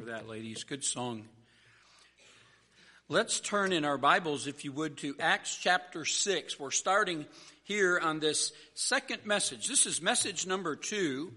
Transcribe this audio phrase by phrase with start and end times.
[0.00, 0.64] for that, ladies.
[0.64, 1.24] Good song.
[3.10, 6.58] Let's turn in our Bibles, if you would, to Acts chapter 6.
[6.58, 7.26] We're starting
[7.64, 9.68] here on this second message.
[9.68, 11.32] This is message number two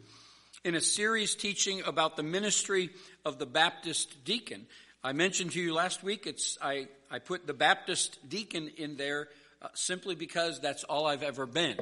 [0.63, 2.89] in a series teaching about the ministry
[3.25, 4.65] of the Baptist deacon.
[5.03, 9.27] I mentioned to you last week, it's, I, I put the Baptist deacon in there
[9.61, 11.79] uh, simply because that's all I've ever been.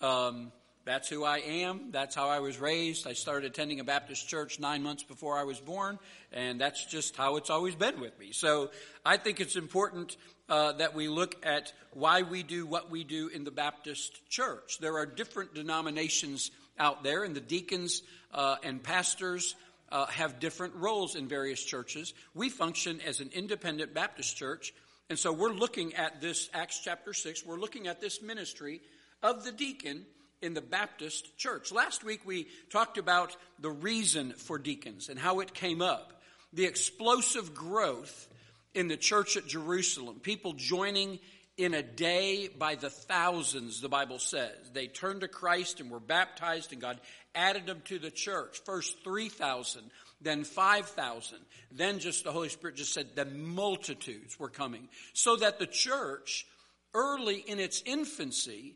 [0.00, 0.52] Um,
[0.84, 1.90] that's who I am.
[1.92, 3.06] That's how I was raised.
[3.06, 5.98] I started attending a Baptist church nine months before I was born,
[6.30, 8.32] and that's just how it's always been with me.
[8.32, 8.70] So
[9.04, 10.18] I think it's important
[10.48, 14.78] uh, that we look at why we do what we do in the Baptist church.
[14.78, 18.02] There are different denominations out there, and the deacons
[18.34, 19.54] uh, and pastors
[19.90, 22.12] uh, have different roles in various churches.
[22.34, 24.74] We function as an independent Baptist church,
[25.08, 28.82] and so we're looking at this, Acts chapter 6, we're looking at this ministry
[29.22, 30.04] of the deacon
[30.44, 31.72] in the Baptist church.
[31.72, 36.22] Last week we talked about the reason for deacons and how it came up.
[36.52, 38.28] The explosive growth
[38.74, 41.18] in the church at Jerusalem, people joining
[41.56, 44.54] in a day by the thousands, the Bible says.
[44.72, 47.00] They turned to Christ and were baptized, and God
[47.34, 48.60] added them to the church.
[48.64, 49.82] First 3,000,
[50.20, 51.38] then 5,000.
[51.72, 54.88] Then just the Holy Spirit just said the multitudes were coming.
[55.12, 56.46] So that the church,
[56.92, 58.74] early in its infancy,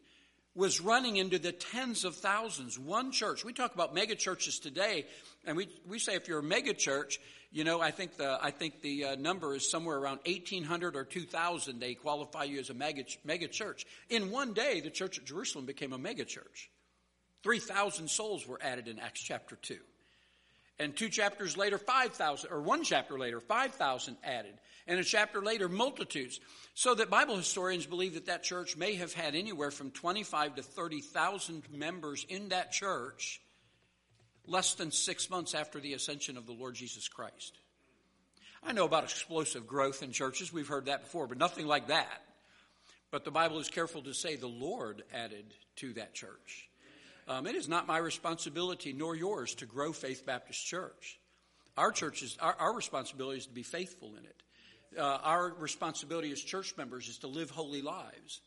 [0.59, 2.77] was running into the tens of thousands.
[2.77, 3.45] One church.
[3.45, 5.07] We talk about mega churches today,
[5.47, 7.21] and we, we say if you're a mega church,
[7.53, 11.05] you know, I think the, I think the uh, number is somewhere around 1,800 or
[11.05, 11.79] 2,000.
[11.79, 13.87] They qualify you as a mega, mega church.
[14.11, 16.71] In one day, the church at Jerusalem became a mega church.
[17.45, 19.79] 3,000 souls were added in Acts chapter 2.
[20.79, 24.55] And two chapters later, 5,000, or one chapter later, 5,000 added
[24.89, 26.41] and a chapter later, multitudes.
[26.75, 30.63] So that Bible historians believe that that church may have had anywhere from 25 to
[30.63, 33.41] 30,000 members in that church
[34.47, 37.59] less than six months after the ascension of the Lord Jesus Christ.
[38.63, 40.53] I know about explosive growth in churches.
[40.53, 42.23] We've heard that before, but nothing like that.
[43.11, 45.45] But the Bible is careful to say the Lord added
[45.77, 46.68] to that church.
[47.29, 51.21] Um, it is not my responsibility nor yours to grow Faith Baptist Church.
[51.77, 54.43] Our church is, our, our responsibility is to be faithful in it
[54.97, 58.41] uh, our responsibility as church members is to live holy lives.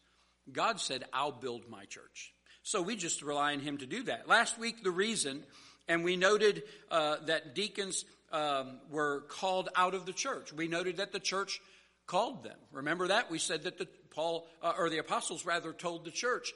[0.51, 2.33] God said, I'll build my church.
[2.63, 4.27] So we just rely on Him to do that.
[4.27, 5.43] Last week, the reason,
[5.87, 10.53] and we noted uh, that deacons um, were called out of the church.
[10.53, 11.59] We noted that the church
[12.07, 12.57] called them.
[12.71, 13.29] Remember that?
[13.29, 16.51] We said that the Paul, uh, or the apostles rather, told the church,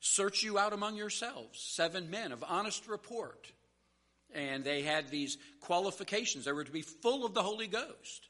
[0.00, 3.52] search you out among yourselves, seven men of honest report.
[4.34, 6.44] And they had these qualifications.
[6.44, 8.28] They were to be full of the Holy Ghost.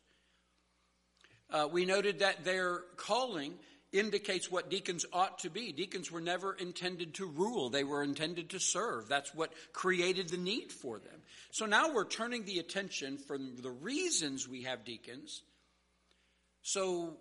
[1.50, 3.54] Uh, we noted that their calling
[3.92, 5.72] indicates what deacons ought to be.
[5.72, 9.08] Deacons were never intended to rule, they were intended to serve.
[9.08, 11.22] That's what created the need for them.
[11.50, 15.42] So now we're turning the attention from the reasons we have deacons.
[16.62, 17.16] So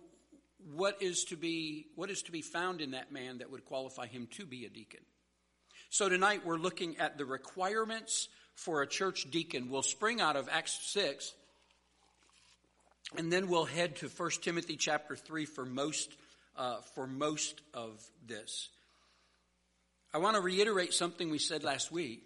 [0.73, 4.07] what is to be what is to be found in that man that would qualify
[4.07, 5.01] him to be a deacon?
[5.89, 9.69] So tonight we're looking at the requirements for a church deacon.
[9.69, 11.33] We'll spring out of Acts 6
[13.16, 16.11] and then we'll head to 1 Timothy chapter 3 for most,
[16.57, 18.69] uh, for most of this.
[20.13, 22.23] I want to reiterate something we said last week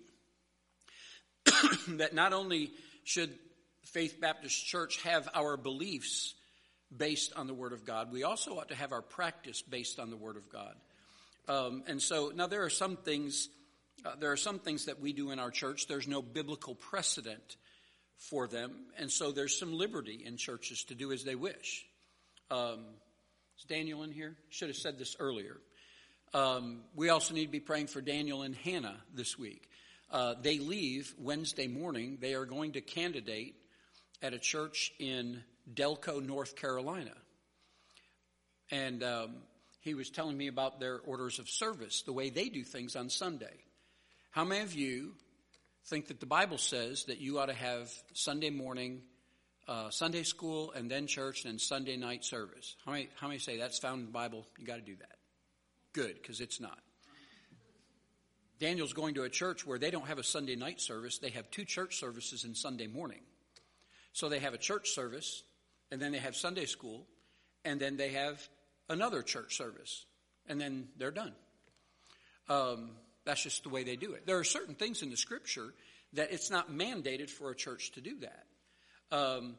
[1.88, 2.72] that not only
[3.04, 3.38] should
[3.86, 6.34] Faith Baptist Church have our beliefs
[6.96, 10.10] based on the Word of God, we also ought to have our practice based on
[10.10, 10.76] the Word of God.
[11.48, 13.50] Um, and so now there are some things,
[14.06, 15.88] uh, there are some things that we do in our church.
[15.88, 17.58] There's no biblical precedent
[18.18, 21.86] for them, and so there's some liberty in churches to do as they wish.
[22.52, 22.86] Um,
[23.58, 24.36] is Daniel in here?
[24.50, 25.58] Should have said this earlier.
[26.34, 29.68] Um, we also need to be praying for Daniel and Hannah this week.
[30.10, 32.18] Uh, they leave Wednesday morning.
[32.22, 33.56] They are going to candidate
[34.22, 37.14] at a church in Delco, North Carolina.
[38.72, 39.36] And um,
[39.82, 43.10] he was telling me about their orders of service, the way they do things on
[43.10, 43.64] Sunday.
[44.32, 45.14] How many of you
[45.86, 49.02] think that the Bible says that you ought to have Sunday morning,
[49.68, 52.76] uh, Sunday school, and then church, and Sunday night service.
[52.86, 54.46] How many, how many say that's found in the Bible?
[54.58, 55.16] You got to do that.
[55.94, 56.80] Good, because it's not.
[58.60, 61.50] Daniel's going to a church where they don't have a Sunday night service, they have
[61.50, 63.22] two church services in Sunday morning.
[64.14, 65.44] So they have a church service,
[65.92, 67.06] and then they have Sunday school,
[67.66, 68.42] and then they have
[68.90, 70.06] another church service,
[70.48, 71.34] and then they're done.
[72.50, 72.92] Um,
[73.26, 74.26] that's just the way they do it.
[74.26, 75.74] There are certain things in the scripture
[76.14, 78.46] that it's not mandated for a church to do that.
[79.16, 79.56] Um,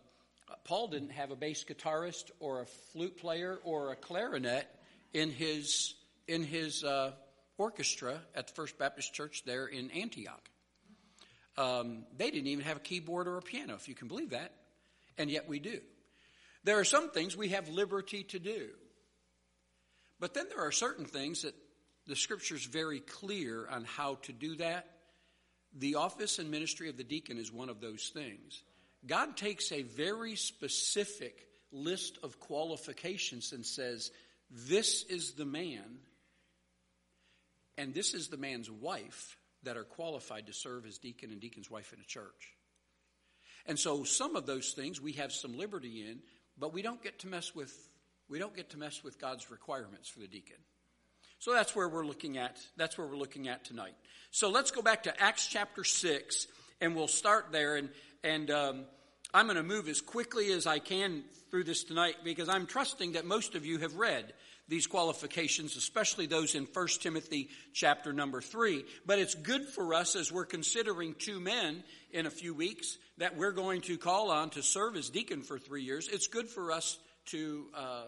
[0.64, 4.66] Paul didn't have a bass guitarist or a flute player or a clarinet
[5.12, 5.94] in his
[6.28, 7.12] in his uh,
[7.58, 10.48] orchestra at the First Baptist Church there in Antioch.
[11.56, 14.52] Um, they didn't even have a keyboard or a piano, if you can believe that,
[15.18, 15.80] and yet we do.
[16.64, 18.68] There are some things we have liberty to do.
[20.20, 21.54] But then there are certain things that
[22.06, 24.86] the scripture is very clear on how to do that.
[25.74, 28.62] The office and ministry of the deacon is one of those things.
[29.06, 34.10] God takes a very specific list of qualifications and says,
[34.50, 35.98] This is the man,
[37.76, 41.70] and this is the man's wife that are qualified to serve as deacon and deacon's
[41.70, 42.56] wife in a church.
[43.66, 46.18] And so some of those things we have some liberty in,
[46.62, 47.76] but we don't get to mess with
[48.30, 50.56] we don't get to mess with God's requirements for the deacon.
[51.40, 52.56] So that's where we're looking at.
[52.76, 53.94] That's where we're looking at tonight.
[54.30, 56.46] So let's go back to Acts chapter six,
[56.80, 57.74] and we'll start there.
[57.74, 57.88] And
[58.22, 58.84] and um,
[59.34, 63.12] I'm going to move as quickly as I can through this tonight because I'm trusting
[63.12, 64.32] that most of you have read
[64.68, 68.84] these qualifications, especially those in 1 Timothy chapter number 3.
[69.04, 73.36] But it's good for us as we're considering two men in a few weeks that
[73.36, 76.08] we're going to call on to serve as deacon for three years.
[76.08, 78.04] It's good for us to uh,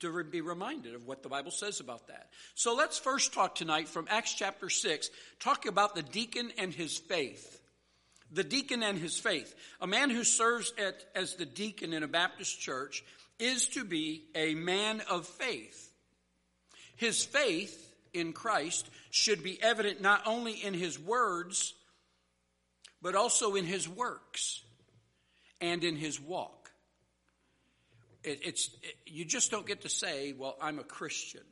[0.00, 2.28] to be reminded of what the Bible says about that.
[2.54, 5.10] So let's first talk tonight from Acts chapter 6,
[5.40, 7.60] talk about the deacon and his faith.
[8.30, 9.54] The deacon and his faith.
[9.80, 13.02] A man who serves at, as the deacon in a Baptist church
[13.38, 15.87] is to be a man of faith.
[16.98, 21.72] His faith in Christ should be evident not only in his words,
[23.00, 24.62] but also in his works
[25.60, 26.58] and in his walk
[28.28, 31.44] it, it's it, you just don't get to say, "Well, I'm a Christian,"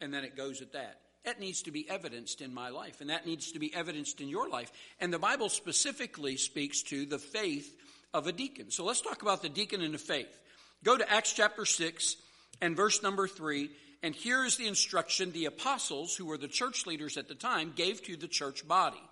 [0.00, 1.00] and then it goes at that.
[1.24, 4.28] That needs to be evidenced in my life, and that needs to be evidenced in
[4.28, 4.70] your life.
[5.00, 7.74] And the Bible specifically speaks to the faith
[8.14, 8.70] of a deacon.
[8.70, 10.40] So let's talk about the deacon and the faith.
[10.84, 12.16] Go to Acts chapter 6
[12.60, 13.70] and verse number 3,
[14.02, 17.72] and here is the instruction the apostles, who were the church leaders at the time,
[17.74, 19.02] gave to the church body.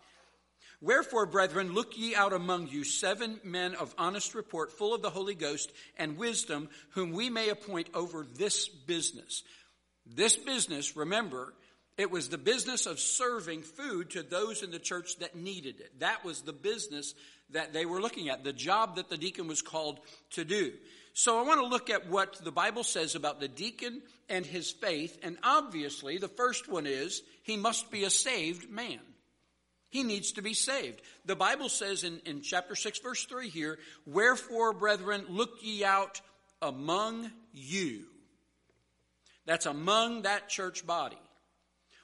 [0.81, 5.11] Wherefore, brethren, look ye out among you seven men of honest report, full of the
[5.11, 9.43] Holy Ghost and wisdom, whom we may appoint over this business.
[10.05, 11.55] This business, remember,
[11.97, 16.01] it was the business of serving food to those in the church that needed it.
[16.01, 17.15] That was the business
[17.51, 20.01] that they were looking at, the job that the deacon was called
[20.33, 20.73] to do.
[21.15, 24.73] So I want to look at what the Bible says about the deacon and his
[24.73, 25.17] faith.
[25.23, 28.99] And obviously, the first one is he must be a saved man.
[29.91, 31.01] He needs to be saved.
[31.25, 36.21] The Bible says in, in chapter 6, verse 3 here, Wherefore, brethren, look ye out
[36.61, 38.07] among you.
[39.47, 41.19] That's among that church body.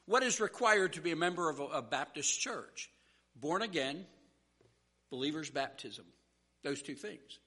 [0.06, 2.90] What is required to be a member of a, a Baptist church?
[3.34, 4.06] Born again,
[5.10, 6.04] believer's baptism.
[6.62, 7.40] Those two things.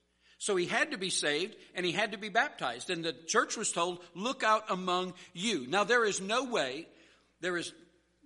[0.43, 2.89] So he had to be saved and he had to be baptized.
[2.89, 5.65] And the church was told, look out among you.
[5.69, 6.85] Now there is no way,
[7.39, 7.71] there is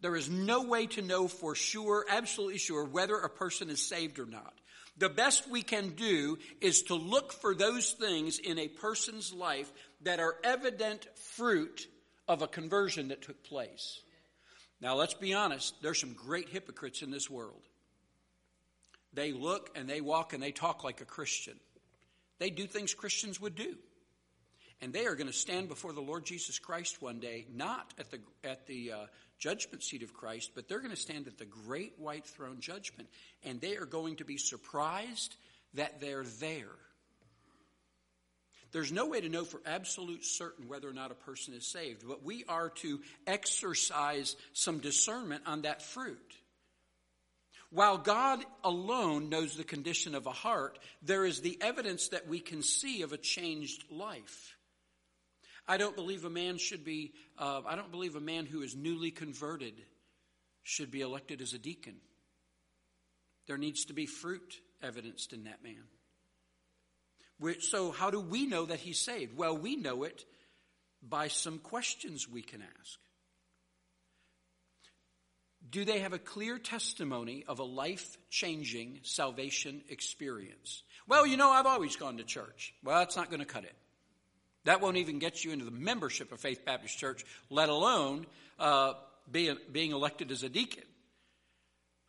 [0.01, 4.17] there is no way to know for sure, absolutely sure, whether a person is saved
[4.17, 4.51] or not.
[4.97, 9.71] The best we can do is to look for those things in a person's life
[10.01, 11.87] that are evident fruit
[12.27, 14.01] of a conversion that took place.
[14.81, 17.61] Now, let's be honest, there's some great hypocrites in this world.
[19.13, 21.59] They look and they walk and they talk like a Christian.
[22.39, 23.75] They do things Christians would do.
[24.81, 28.11] And they are going to stand before the Lord Jesus Christ one day, not at
[28.11, 28.97] the, at the uh,
[29.39, 33.09] judgment seat of Christ, but they're going to stand at the great white throne judgment,
[33.43, 35.35] and they are going to be surprised
[35.73, 36.75] that they're there.
[38.71, 42.07] There's no way to know for absolute certain whether or not a person is saved,
[42.07, 46.35] but we are to exercise some discernment on that fruit.
[47.69, 52.39] While God alone knows the condition of a heart, there is the evidence that we
[52.39, 54.55] can see of a changed life.
[55.67, 58.75] I don't believe a man should be, uh, I don't believe a man who is
[58.75, 59.73] newly converted
[60.63, 61.95] should be elected as a deacon.
[63.47, 65.83] There needs to be fruit evidenced in that man.
[67.59, 69.37] So, how do we know that he's saved?
[69.37, 70.25] Well, we know it
[71.01, 72.99] by some questions we can ask.
[75.69, 80.83] Do they have a clear testimony of a life changing salvation experience?
[81.07, 82.73] Well, you know, I've always gone to church.
[82.83, 83.75] Well, that's not going to cut it.
[84.65, 88.25] That won't even get you into the membership of Faith Baptist Church, let alone
[88.59, 88.93] uh,
[89.31, 90.83] being, being elected as a deacon.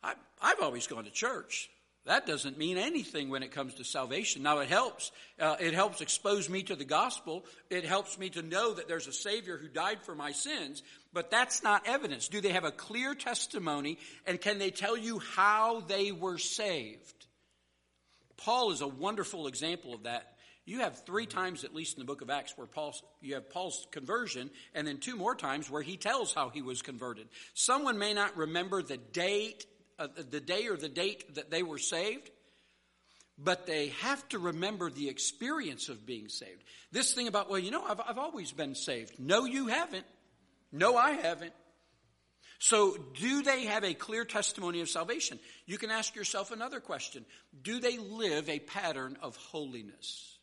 [0.03, 1.69] I, I've always gone to church.
[2.09, 4.41] That doesn't mean anything when it comes to salvation.
[4.41, 5.11] Now it helps.
[5.39, 7.45] Uh, it helps expose me to the gospel.
[7.69, 10.81] It helps me to know that there's a Savior who died for my sins.
[11.13, 12.27] But that's not evidence.
[12.27, 17.27] Do they have a clear testimony and can they tell you how they were saved?
[18.37, 20.33] Paul is a wonderful example of that
[20.65, 23.49] you have three times, at least in the book of Acts, where Paul, you have
[23.49, 27.27] Paul's conversion, and then two more times where he tells how he was converted.
[27.55, 29.65] Someone may not remember the date
[29.99, 32.29] uh, the day or the date that they were saved,
[33.37, 36.63] but they have to remember the experience of being saved.
[36.91, 39.19] This thing about, well, you know, I've, I've always been saved.
[39.19, 40.05] No, you haven't.
[40.71, 41.53] No, I haven't.
[42.61, 45.39] So, do they have a clear testimony of salvation?
[45.65, 47.25] You can ask yourself another question
[47.61, 50.37] Do they live a pattern of holiness?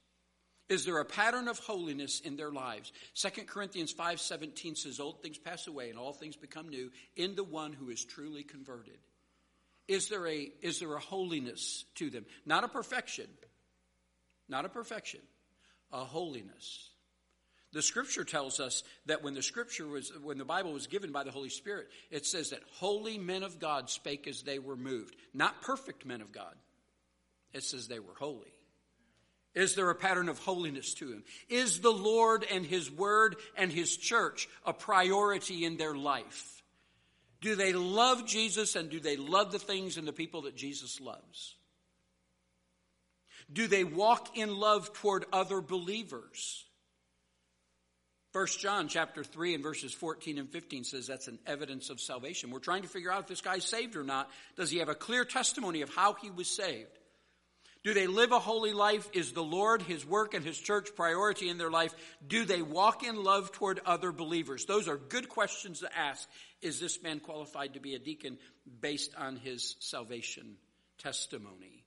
[0.69, 2.91] Is there a pattern of holiness in their lives?
[3.15, 7.45] 2 Corinthians 5:17 says old things pass away and all things become new in the
[7.45, 8.99] one who is truly converted.
[9.89, 12.27] Is there a is there a holiness to them?
[12.45, 13.27] Not a perfection.
[14.49, 15.21] Not a perfection.
[15.93, 16.91] A holiness.
[17.73, 21.25] The scripture tells us that when the scripture was when the Bible was given by
[21.25, 25.15] the Holy Spirit, it says that holy men of God spake as they were moved.
[25.35, 26.55] Not perfect men of God.
[27.53, 28.53] It says they were holy.
[29.55, 31.25] Is there a pattern of holiness to him?
[31.49, 36.56] Is the Lord and his word and his church a priority in their life?
[37.41, 41.01] Do they love Jesus and do they love the things and the people that Jesus
[41.01, 41.55] loves?
[43.53, 46.65] Do they walk in love toward other believers?
[48.33, 52.51] 1 John chapter 3 and verses 14 and 15 says that's an evidence of salvation.
[52.51, 54.31] We're trying to figure out if this guy's saved or not.
[54.57, 56.91] Does he have a clear testimony of how he was saved?
[57.87, 59.09] Do they live a holy life?
[59.13, 61.95] Is the Lord, His work, and His church priority in their life?
[62.27, 64.65] Do they walk in love toward other believers?
[64.65, 66.29] Those are good questions to ask.
[66.61, 68.39] Is this man qualified to be a deacon
[68.81, 70.57] based on his salvation
[70.99, 71.85] testimony?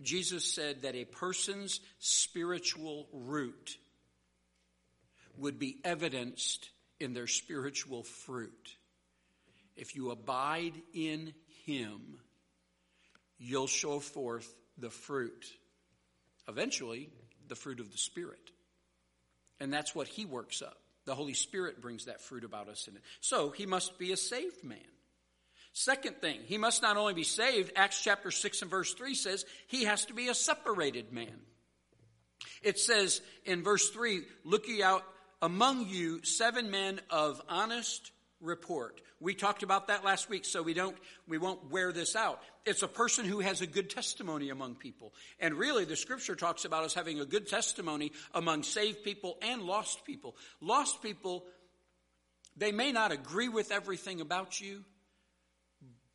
[0.00, 3.76] Jesus said that a person's spiritual root
[5.38, 6.70] would be evidenced
[7.00, 8.76] in their spiritual fruit.
[9.74, 11.34] If you abide in
[11.66, 12.20] Him,
[13.40, 15.46] you'll show forth the fruit.
[16.48, 17.10] Eventually,
[17.48, 18.50] the fruit of the Spirit.
[19.60, 20.76] And that's what He works up.
[21.04, 23.02] The Holy Spirit brings that fruit about us in it.
[23.20, 24.78] So, He must be a saved man.
[25.72, 29.46] Second thing, he must not only be saved, Acts chapter 6 and verse 3 says,
[29.68, 31.40] he has to be a separated man.
[32.62, 35.02] It says in verse 3, look ye out
[35.40, 38.12] among you seven men of honest
[38.42, 39.00] report.
[39.20, 40.96] We talked about that last week, so we don't,
[41.28, 42.40] we won't wear this out.
[42.66, 45.14] It's a person who has a good testimony among people.
[45.40, 49.62] And really, the scripture talks about us having a good testimony among saved people and
[49.62, 50.36] lost people.
[50.60, 51.44] Lost people,
[52.56, 54.84] they may not agree with everything about you,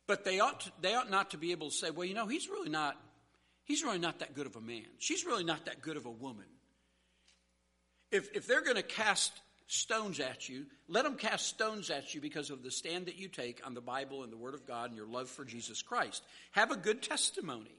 [0.06, 2.26] but they ought, to, they ought not to be able to say, well, you know,
[2.26, 2.96] he's really not,
[3.64, 4.86] he's really not that good of a man.
[4.98, 6.46] She's really not that good of a woman.
[8.10, 9.32] If, if they're going to cast
[9.68, 13.28] stones at you, let them cast stones at you because of the stand that you
[13.28, 16.24] take on the Bible and the Word of God and your love for Jesus Christ.
[16.52, 17.70] Have a good testimony.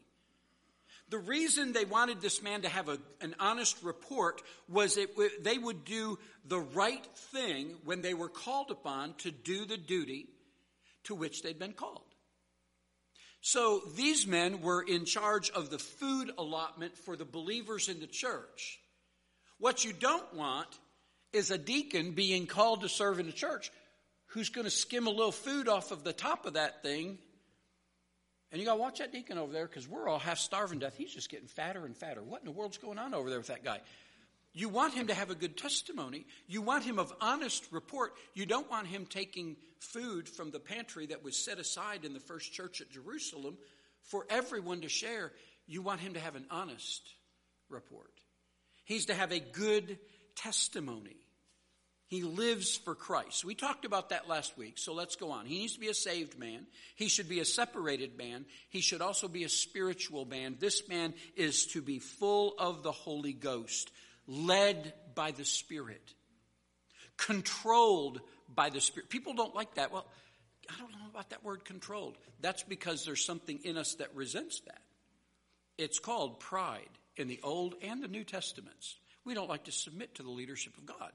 [1.09, 5.57] The reason they wanted this man to have a, an honest report was it, they
[5.57, 10.27] would do the right thing when they were called upon to do the duty
[11.05, 12.03] to which they'd been called.
[13.41, 18.05] So these men were in charge of the food allotment for the believers in the
[18.05, 18.79] church.
[19.57, 20.67] What you don't want
[21.33, 23.71] is a deacon being called to serve in the church
[24.27, 27.17] who's going to skim a little food off of the top of that thing.
[28.51, 30.87] And you got to watch that deacon over there because we're all half starving to
[30.87, 30.95] death.
[30.97, 32.21] He's just getting fatter and fatter.
[32.21, 33.81] What in the world's going on over there with that guy?
[34.53, 36.25] You want him to have a good testimony.
[36.47, 38.13] You want him of honest report.
[38.33, 42.19] You don't want him taking food from the pantry that was set aside in the
[42.19, 43.57] first church at Jerusalem
[44.01, 45.31] for everyone to share.
[45.67, 47.07] You want him to have an honest
[47.69, 48.11] report.
[48.83, 49.99] He's to have a good
[50.35, 51.17] testimony.
[52.07, 53.45] He lives for Christ.
[53.45, 55.45] We talked about that last week, so let's go on.
[55.45, 56.65] He needs to be a saved man.
[56.95, 58.45] He should be a separated man.
[58.69, 60.57] He should also be a spiritual man.
[60.59, 63.91] This man is to be full of the Holy Ghost,
[64.25, 66.15] led by the Spirit,
[67.15, 69.09] controlled by the Spirit.
[69.09, 69.91] People don't like that.
[69.91, 70.07] Well,
[70.67, 72.17] I don't know about that word controlled.
[72.41, 74.81] That's because there's something in us that resents that.
[75.77, 78.97] It's called pride in the Old and the New Testaments.
[79.25, 81.11] We don't like to submit to the leadership of God.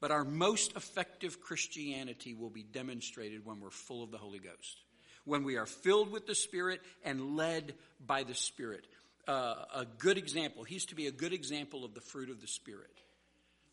[0.00, 4.82] But our most effective Christianity will be demonstrated when we're full of the Holy Ghost,
[5.24, 8.86] when we are filled with the Spirit and led by the Spirit.
[9.28, 12.46] Uh, a good example, he's to be a good example of the fruit of the
[12.46, 12.90] Spirit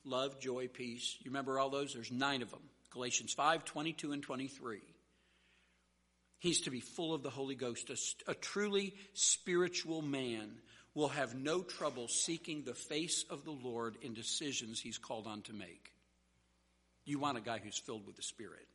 [0.07, 1.17] love, joy, peace.
[1.19, 1.93] You remember all those?
[1.93, 2.61] There's nine of them.
[2.91, 4.79] Galatians 5 22 and 23.
[6.39, 10.51] He's to be full of the Holy Ghost, a, a truly spiritual man
[10.97, 15.43] will have no trouble seeking the face of the Lord in decisions he's called on
[15.43, 15.91] to make.
[17.05, 18.65] You want a guy who's filled with the Spirit.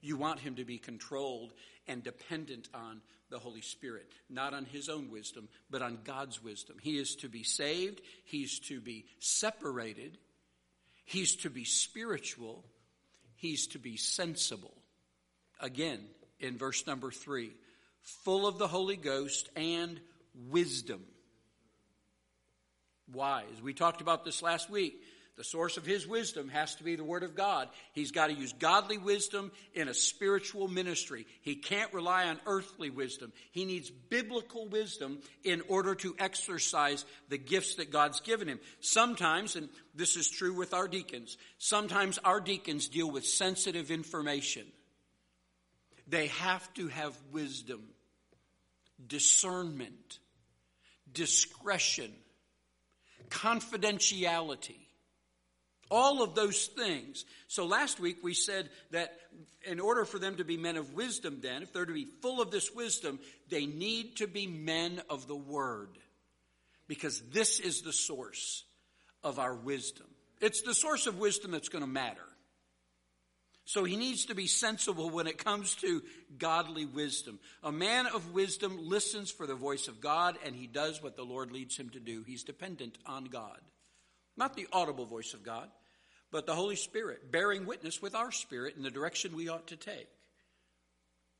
[0.00, 1.52] You want him to be controlled
[1.88, 6.76] and dependent on the Holy Spirit, not on his own wisdom, but on God's wisdom.
[6.80, 10.16] He is to be saved, he's to be separated,
[11.06, 12.64] he's to be spiritual,
[13.34, 14.74] he's to be sensible.
[15.58, 16.04] Again,
[16.38, 17.50] in verse number three,
[18.24, 19.98] full of the Holy Ghost and
[20.48, 21.02] wisdom.
[23.12, 23.62] Wise.
[23.62, 25.02] We talked about this last week.
[25.38, 27.68] The source of his wisdom has to be the Word of God.
[27.92, 31.26] He's got to use godly wisdom in a spiritual ministry.
[31.42, 33.32] He can't rely on earthly wisdom.
[33.52, 38.58] He needs biblical wisdom in order to exercise the gifts that God's given him.
[38.80, 44.66] Sometimes, and this is true with our deacons, sometimes our deacons deal with sensitive information.
[46.08, 47.84] They have to have wisdom,
[49.06, 50.18] discernment,
[51.12, 52.12] discretion,
[53.30, 54.76] confidentiality
[55.90, 57.24] all of those things.
[57.46, 59.14] So last week we said that
[59.64, 62.40] in order for them to be men of wisdom, then, if they're to be full
[62.40, 63.18] of this wisdom,
[63.48, 65.90] they need to be men of the Word.
[66.86, 68.64] Because this is the source
[69.22, 70.06] of our wisdom.
[70.40, 72.20] It's the source of wisdom that's going to matter.
[73.68, 76.02] So he needs to be sensible when it comes to
[76.38, 77.38] godly wisdom.
[77.62, 81.22] A man of wisdom listens for the voice of God and he does what the
[81.22, 82.24] Lord leads him to do.
[82.26, 83.60] He's dependent on God.
[84.38, 85.68] Not the audible voice of God,
[86.32, 89.76] but the Holy Spirit bearing witness with our spirit in the direction we ought to
[89.76, 90.08] take.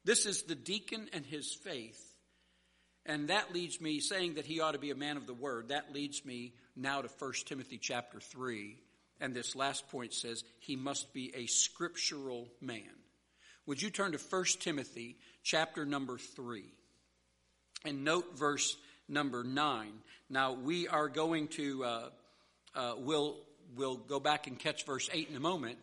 [0.04, 2.14] This is the deacon and his faith.
[3.06, 5.68] And that leads me, saying that he ought to be a man of the word,
[5.68, 8.76] that leads me now to 1 Timothy chapter 3.
[9.20, 12.82] And this last point says he must be a scriptural man.
[13.66, 16.64] Would you turn to 1 Timothy chapter number 3
[17.84, 18.76] and note verse
[19.08, 19.88] number 9?
[20.30, 22.08] Now, we are going to, uh,
[22.74, 23.36] uh, we'll
[23.76, 25.78] we'll go back and catch verse 8 in a moment.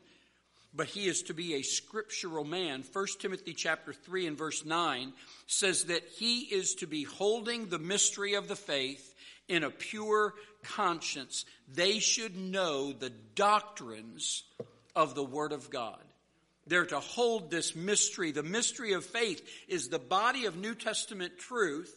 [0.73, 2.83] But he is to be a scriptural man.
[2.91, 5.13] 1 Timothy chapter 3 and verse 9
[5.47, 9.14] says that he is to be holding the mystery of the faith
[9.47, 10.33] in a pure
[10.63, 11.45] conscience.
[11.73, 14.43] They should know the doctrines
[14.95, 16.01] of the Word of God.
[16.67, 18.31] They're to hold this mystery.
[18.31, 21.93] The mystery of faith is the body of New Testament truth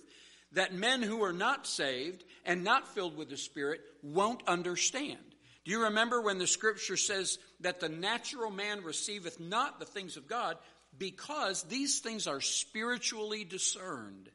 [0.52, 5.18] that men who are not saved and not filled with the Spirit won't understand.
[5.64, 10.16] Do you remember when the scripture says that the natural man receiveth not the things
[10.16, 10.56] of God
[10.96, 14.30] because these things are spiritually discerned?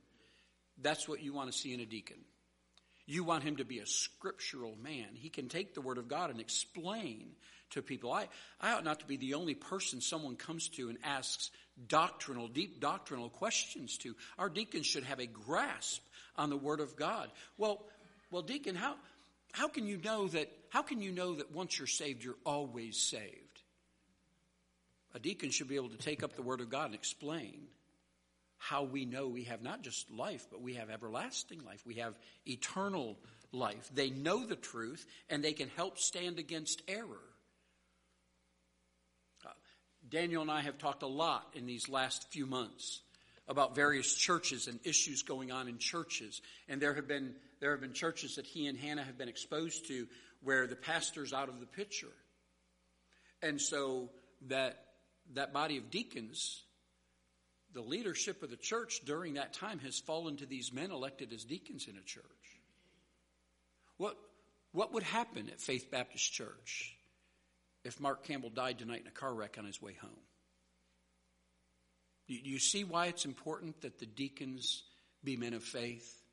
[0.79, 2.17] That's what you want to see in a deacon.
[3.05, 5.07] You want him to be a scriptural man.
[5.13, 7.31] He can take the word of God and explain
[7.71, 8.11] to people.
[8.11, 8.27] I,
[8.61, 11.51] I ought not to be the only person someone comes to and asks
[11.87, 14.15] doctrinal, deep doctrinal questions to.
[14.37, 16.01] Our deacons should have a grasp
[16.37, 17.29] on the word of God.
[17.57, 17.83] Well,
[18.31, 18.95] well, deacon, how,
[19.51, 22.97] how can you know that how can you know that once you're saved you're always
[22.97, 23.61] saved?
[25.13, 27.67] A deacon should be able to take up the word of God and explain
[28.69, 31.83] how we know we have not just life, but we have everlasting life.
[31.85, 32.13] We have
[32.45, 33.17] eternal
[33.51, 33.89] life.
[33.93, 37.27] They know the truth and they can help stand against error.
[39.45, 39.49] Uh,
[40.09, 43.01] Daniel and I have talked a lot in these last few months
[43.49, 46.41] about various churches and issues going on in churches.
[46.69, 49.87] And there have been there have been churches that he and Hannah have been exposed
[49.89, 50.07] to
[50.41, 52.13] where the pastor's out of the picture.
[53.41, 54.09] And so
[54.47, 54.85] that
[55.33, 56.63] that body of deacons,
[57.73, 61.43] the leadership of the church during that time has fallen to these men elected as
[61.43, 62.23] deacons in a church.
[63.97, 64.17] What
[64.71, 66.95] what would happen at Faith Baptist Church
[67.83, 70.09] if Mark Campbell died tonight in a car wreck on his way home?
[72.27, 74.83] Do you see why it's important that the deacons
[75.23, 76.23] be men of faith?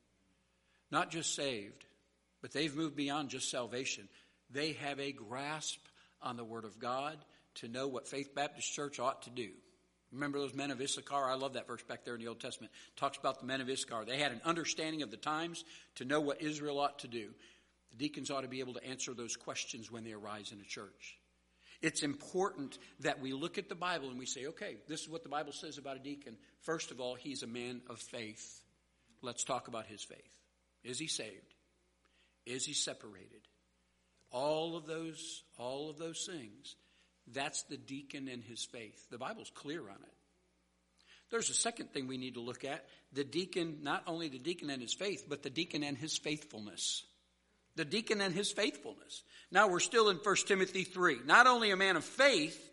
[0.90, 1.86] not just saved,
[2.42, 4.08] but they've moved beyond just salvation.
[4.50, 5.78] They have a grasp
[6.22, 7.16] on the Word of God
[7.56, 9.50] to know what Faith Baptist Church ought to do.
[10.12, 11.28] Remember those men of Issachar?
[11.28, 12.72] I love that verse back there in the Old Testament.
[12.88, 14.04] It talks about the men of Issachar.
[14.04, 15.64] They had an understanding of the times
[15.96, 17.30] to know what Israel ought to do.
[17.92, 20.64] The deacons ought to be able to answer those questions when they arise in a
[20.64, 21.18] church.
[21.80, 25.22] It's important that we look at the Bible and we say, okay, this is what
[25.22, 26.36] the Bible says about a deacon.
[26.60, 28.62] First of all, he's a man of faith.
[29.22, 30.36] Let's talk about his faith.
[30.84, 31.54] Is he saved?
[32.46, 33.42] Is he separated?
[34.30, 36.76] All of those, all of those things.
[37.32, 39.08] That's the deacon and his faith.
[39.10, 40.14] The Bible's clear on it.
[41.30, 42.84] There's a second thing we need to look at.
[43.12, 47.04] The deacon, not only the deacon and his faith, but the deacon and his faithfulness.
[47.76, 49.22] The deacon and his faithfulness.
[49.52, 51.20] Now we're still in 1 Timothy 3.
[51.24, 52.68] Not only a man of faith,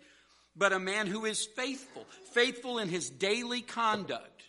[0.56, 2.06] but a man who is faithful.
[2.34, 4.43] Faithful in his daily conduct.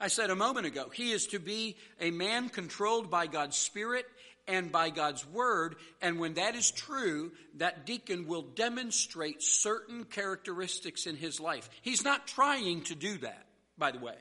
[0.00, 4.06] I said a moment ago, he is to be a man controlled by God's Spirit
[4.48, 5.76] and by God's Word.
[6.02, 11.68] And when that is true, that deacon will demonstrate certain characteristics in his life.
[11.82, 14.16] He's not trying to do that, by the way.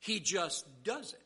[0.00, 1.20] He just does it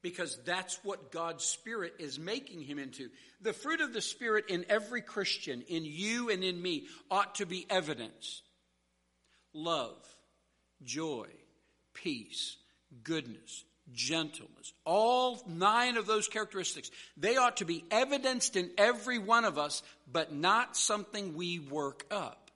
[0.00, 3.10] because that's what God's Spirit is making him into.
[3.42, 7.46] The fruit of the Spirit in every Christian, in you and in me, ought to
[7.46, 8.42] be evidence
[9.52, 9.96] love,
[10.84, 11.26] joy,
[11.94, 12.56] peace,
[13.02, 14.72] goodness, gentleness.
[14.84, 19.82] All nine of those characteristics, they ought to be evidenced in every one of us,
[20.10, 22.47] but not something we work up.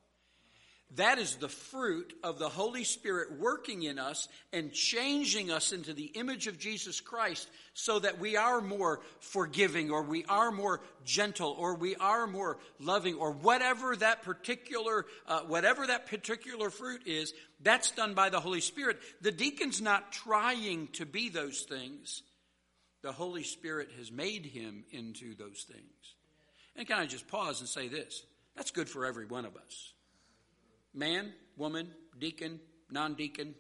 [0.97, 5.95] That is the fruit of the Holy Spirit working in us and changing us into
[5.95, 10.83] the image of Jesus Christ so that we are more forgiving or we are more
[11.07, 17.07] gentle or we are more loving or whatever that particular, uh, whatever that particular fruit
[17.07, 18.99] is, that's done by the Holy Spirit.
[19.23, 22.23] The deacon's not trying to be those things.
[23.01, 26.15] The Holy Spirit has made him into those things.
[26.77, 28.25] And can I just pause and say this?
[28.57, 29.92] That's good for every one of us
[30.95, 33.55] man, woman, deacon, non deacon,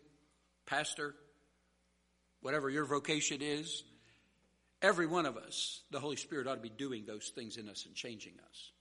[0.66, 1.14] pastor,
[2.40, 3.84] whatever your vocation is,
[4.80, 7.86] every one of us, the Holy Spirit ought to be doing those things in us
[7.86, 8.72] and changing us.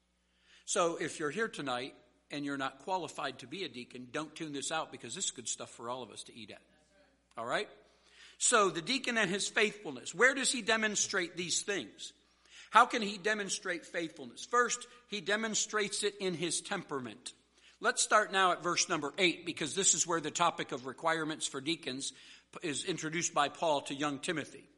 [0.66, 1.94] So if you're here tonight
[2.32, 5.32] and you're not qualified to be a deacon, don't tune this out because this is
[5.32, 6.62] good stuff for all of us to eat at.
[7.38, 7.68] All right?
[8.38, 10.16] So the deacon and his faithfulness.
[10.16, 12.14] Where does he demonstrate these things?
[12.72, 14.46] How can he demonstrate faithfulness?
[14.50, 17.34] First, he demonstrates it in his temperament.
[17.84, 21.48] Let's start now at verse number 8 because this is where the topic of requirements
[21.48, 22.14] for deacons
[22.62, 24.70] is introduced by Paul to young Timothy.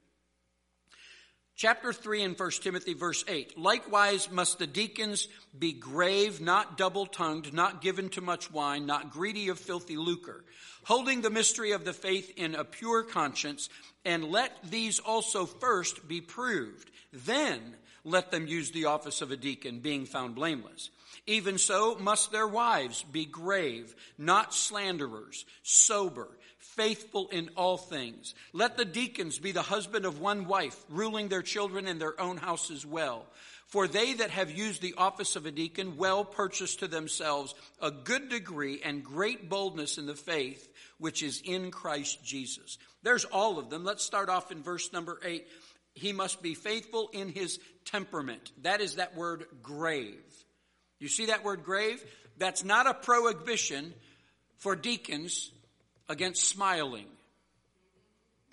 [1.58, 3.58] Chapter 3 in 1 Timothy, verse 8.
[3.58, 5.28] Likewise must the deacons
[5.60, 10.46] be grave, not double tongued, not given to much wine, not greedy of filthy lucre,
[10.86, 13.68] holding the mystery of the faith in a pure conscience,
[14.06, 16.89] and let these also first be proved.
[17.12, 20.89] Then let them use the office of a deacon, being found blameless.
[21.26, 28.36] Even so must their wives be grave, not slanderers, sober, faithful in all things.
[28.52, 32.38] Let the deacons be the husband of one wife, ruling their children in their own
[32.38, 33.26] houses well.
[33.68, 37.90] For they that have used the office of a deacon well purchase to themselves a
[37.90, 42.78] good degree and great boldness in the faith which is in Christ Jesus.
[43.02, 43.84] There's all of them.
[43.84, 45.48] Let's start off in verse number eight.
[45.96, 48.52] He must be faithful in his temperament.
[48.62, 50.24] That is that word grave.
[51.04, 52.02] You see that word grave?
[52.38, 53.94] That's not a prohibition
[54.60, 55.52] for deacons
[56.08, 57.08] against smiling.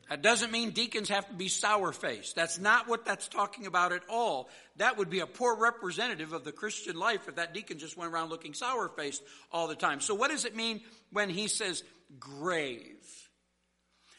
[0.08, 2.34] That doesn't mean deacons have to be sour faced.
[2.34, 4.48] That's not what that's talking about at all.
[4.78, 8.12] That would be a poor representative of the Christian life if that deacon just went
[8.12, 10.00] around looking sour faced all the time.
[10.00, 10.80] So, what does it mean
[11.12, 11.84] when he says
[12.18, 13.06] grave?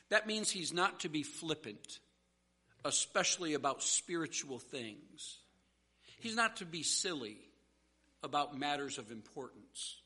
[0.07, 1.99] That means he's not to be flippant,
[2.85, 5.39] especially about spiritual things.
[6.21, 7.37] He's not to be silly
[8.23, 10.01] about matters of importance.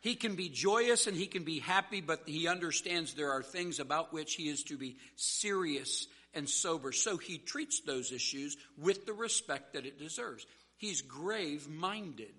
[0.00, 3.78] He can be joyous and he can be happy, but he understands there are things
[3.78, 6.90] about which he is to be serious and sober.
[6.90, 10.44] So he treats those issues with the respect that it deserves.
[10.76, 12.34] He's grave minded,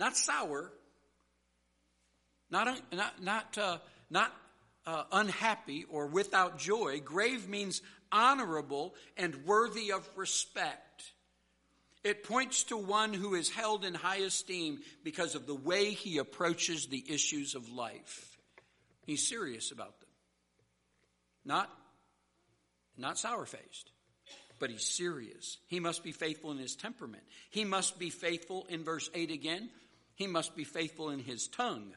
[0.00, 0.72] not sour,
[2.50, 3.78] not, not, not, uh,
[4.10, 4.32] not
[4.84, 7.00] uh, unhappy or without joy.
[7.04, 11.13] Grave means honorable and worthy of respect.
[12.04, 16.18] It points to one who is held in high esteem because of the way he
[16.18, 18.36] approaches the issues of life.
[19.06, 20.08] He's serious about them.
[21.46, 21.70] Not,
[22.98, 23.90] not sour faced,
[24.58, 25.56] but he's serious.
[25.66, 27.22] He must be faithful in his temperament.
[27.50, 29.70] He must be faithful in verse 8 again.
[30.14, 31.92] He must be faithful in his tongue.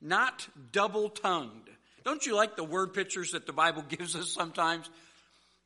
[0.00, 1.70] Not double tongued.
[2.04, 4.90] Don't you like the word pictures that the Bible gives us sometimes?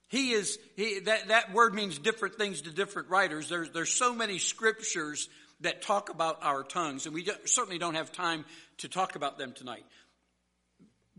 [0.09, 3.49] He is, he, that, that word means different things to different writers.
[3.49, 5.29] There's, there's so many scriptures
[5.61, 8.44] that talk about our tongues, and we do, certainly don't have time
[8.79, 9.85] to talk about them tonight.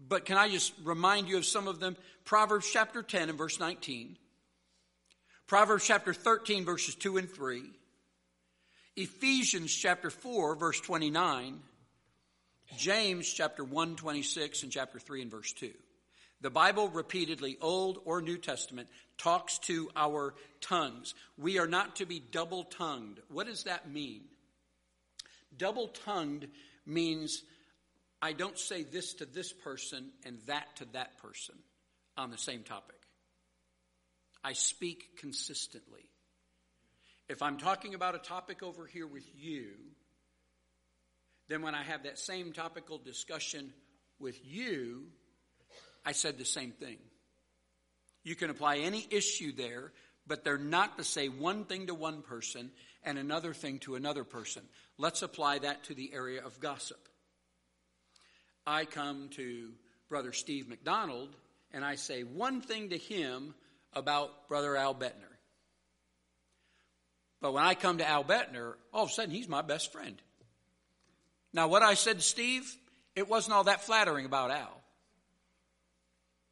[0.07, 1.97] But can I just remind you of some of them?
[2.25, 4.17] Proverbs chapter 10 and verse 19.
[5.45, 7.63] Proverbs chapter 13 verses 2 and 3.
[8.95, 11.59] Ephesians chapter 4 verse 29.
[12.77, 15.71] James chapter 1 26 and chapter 3 and verse 2.
[16.41, 21.13] The Bible repeatedly, Old or New Testament, talks to our tongues.
[21.37, 23.19] We are not to be double tongued.
[23.27, 24.21] What does that mean?
[25.57, 26.47] Double tongued
[26.85, 27.43] means
[28.21, 31.55] I don't say this to this person and that to that person
[32.17, 32.95] on the same topic.
[34.43, 36.07] I speak consistently.
[37.27, 39.71] If I'm talking about a topic over here with you,
[41.49, 43.73] then when I have that same topical discussion
[44.19, 45.07] with you,
[46.05, 46.97] I said the same thing.
[48.23, 49.91] You can apply any issue there,
[50.27, 52.71] but they're not to say one thing to one person
[53.03, 54.63] and another thing to another person.
[54.97, 57.07] Let's apply that to the area of gossip.
[58.67, 59.71] I come to
[60.09, 61.35] Brother Steve McDonald
[61.71, 63.53] and I say one thing to him
[63.93, 65.29] about Brother Al Bettner.
[67.41, 70.21] But when I come to Al Bettner, all of a sudden he's my best friend.
[71.53, 72.75] Now, what I said to Steve,
[73.15, 74.78] It wasn't all that flattering about Al.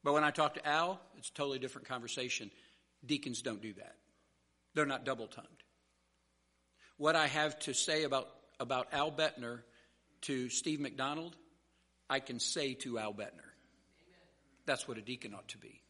[0.08, 2.50] But when I talk to Al, it's a totally different conversation.
[3.06, 3.96] Deacons don't do that.
[4.74, 5.48] They're not double tongued.
[6.96, 9.64] What I have to say about, about Al Bettner
[10.22, 11.36] to Steve McDonald,
[12.10, 13.50] I can say to Al Bettner.
[14.66, 15.82] That's what a deacon ought to be.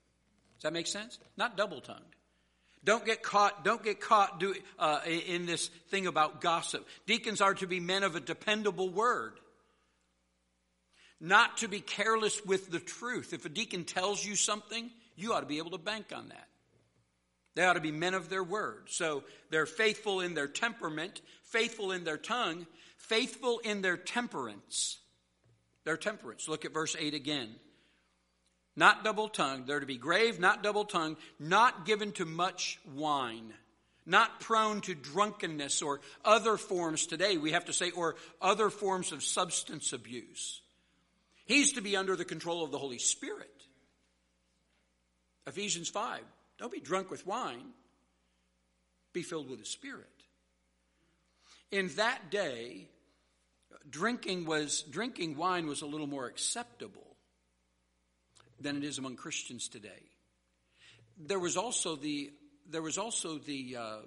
[0.56, 1.20] Does that make sense?
[1.38, 2.02] Not double tongued.
[2.84, 6.88] Don't get caught, don't get caught do, uh, in this thing about gossip.
[7.06, 9.34] Deacons are to be men of a dependable word.
[11.20, 13.34] Not to be careless with the truth.
[13.34, 16.48] If a deacon tells you something, you ought to be able to bank on that.
[17.56, 18.84] They ought to be men of their word.
[18.88, 25.00] So they're faithful in their temperament, faithful in their tongue, faithful in their temperance.
[25.84, 26.48] Their temperance.
[26.48, 27.56] Look at verse 8 again.
[28.76, 29.66] Not double tongued.
[29.66, 33.52] They're to be grave, not double tongued, not given to much wine,
[34.06, 39.12] not prone to drunkenness or other forms today, we have to say, or other forms
[39.12, 40.62] of substance abuse.
[41.48, 43.50] He's to be under the control of the Holy Spirit.
[45.48, 46.22] Ephesians 5
[46.60, 47.72] don't be drunk with wine.
[49.14, 50.08] Be filled with the Spirit.
[51.72, 52.88] In that day,
[53.90, 57.16] drinking was drinking wine was a little more acceptable
[58.60, 60.04] than it is among Christians today.
[61.18, 62.32] There was also the
[62.70, 63.98] there was also the uh,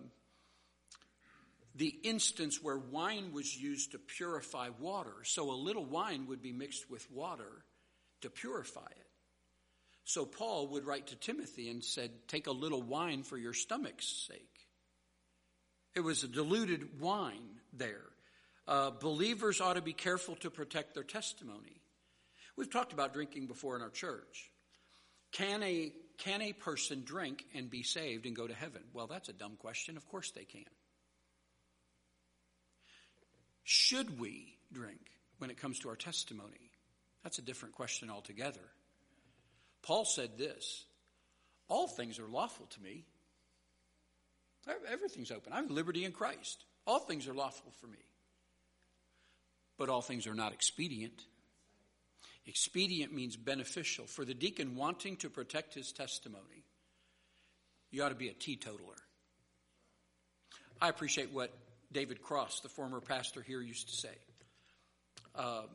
[1.80, 5.14] the instance where wine was used to purify water.
[5.24, 7.64] So a little wine would be mixed with water
[8.20, 9.06] to purify it.
[10.04, 14.26] So Paul would write to Timothy and said, Take a little wine for your stomach's
[14.28, 14.68] sake.
[15.96, 18.10] It was a diluted wine there.
[18.68, 21.80] Uh, believers ought to be careful to protect their testimony.
[22.58, 24.50] We've talked about drinking before in our church.
[25.32, 28.82] Can a, can a person drink and be saved and go to heaven?
[28.92, 29.96] Well, that's a dumb question.
[29.96, 30.66] Of course they can.
[33.64, 35.00] Should we drink
[35.38, 36.70] when it comes to our testimony?
[37.22, 38.60] That's a different question altogether.
[39.82, 40.84] Paul said this
[41.68, 43.04] All things are lawful to me.
[44.90, 45.52] Everything's open.
[45.52, 46.64] I have liberty in Christ.
[46.86, 47.98] All things are lawful for me.
[49.78, 51.24] But all things are not expedient.
[52.46, 54.06] Expedient means beneficial.
[54.06, 56.64] For the deacon wanting to protect his testimony,
[57.90, 58.96] you ought to be a teetotaler.
[60.80, 61.52] I appreciate what
[61.92, 64.14] David Cross, the former pastor here, used to say.
[65.34, 65.68] Um,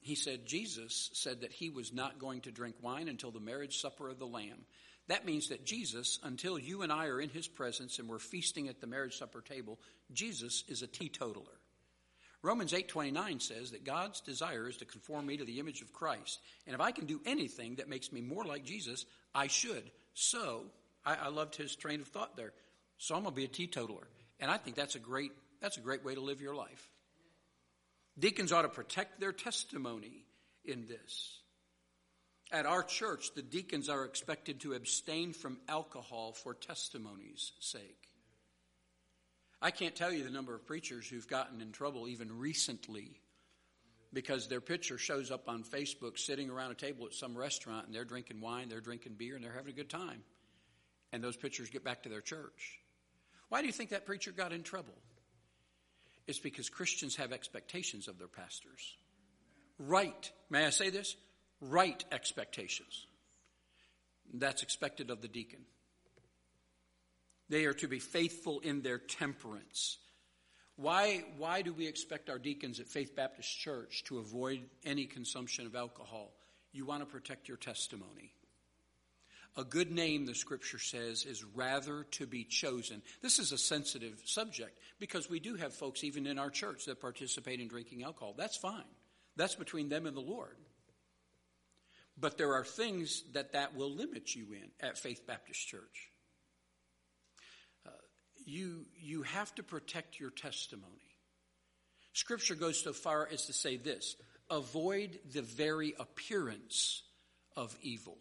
[0.00, 3.80] he said Jesus said that he was not going to drink wine until the marriage
[3.80, 4.66] supper of the Lamb.
[5.08, 8.68] That means that Jesus, until you and I are in his presence and we're feasting
[8.68, 9.78] at the marriage supper table,
[10.12, 11.58] Jesus is a teetotaler.
[12.42, 16.40] Romans 8:29 says that God's desire is to conform me to the image of Christ.
[16.66, 19.90] And if I can do anything that makes me more like Jesus, I should.
[20.12, 20.66] So,
[21.04, 22.52] I, I loved his train of thought there.
[22.98, 24.06] So I'm going to be a teetotaler.
[24.40, 26.90] And I think that's a great that's a great way to live your life.
[28.18, 30.26] Deacons ought to protect their testimony
[30.64, 31.40] in this.
[32.52, 38.08] At our church, the deacons are expected to abstain from alcohol for testimony's sake.
[39.60, 43.18] I can't tell you the number of preachers who've gotten in trouble even recently
[44.12, 47.94] because their picture shows up on Facebook sitting around a table at some restaurant and
[47.94, 50.22] they're drinking wine, they're drinking beer, and they're having a good time.
[51.12, 52.78] And those pictures get back to their church.
[53.54, 54.96] Why do you think that preacher got in trouble?
[56.26, 58.96] It's because Christians have expectations of their pastors.
[59.78, 61.14] Right, may I say this?
[61.60, 63.06] Right expectations.
[64.32, 65.60] That's expected of the deacon.
[67.48, 69.98] They are to be faithful in their temperance.
[70.74, 75.64] Why, why do we expect our deacons at Faith Baptist Church to avoid any consumption
[75.64, 76.32] of alcohol?
[76.72, 78.34] You want to protect your testimony.
[79.56, 83.02] A good name, the scripture says, is rather to be chosen.
[83.22, 87.00] This is a sensitive subject because we do have folks, even in our church, that
[87.00, 88.34] participate in drinking alcohol.
[88.36, 88.82] That's fine.
[89.36, 90.56] That's between them and the Lord.
[92.18, 96.10] But there are things that that will limit you in at Faith Baptist Church.
[97.86, 97.90] Uh,
[98.44, 100.90] you, you have to protect your testimony.
[102.12, 104.16] Scripture goes so far as to say this
[104.50, 107.02] avoid the very appearance
[107.56, 108.18] of evil.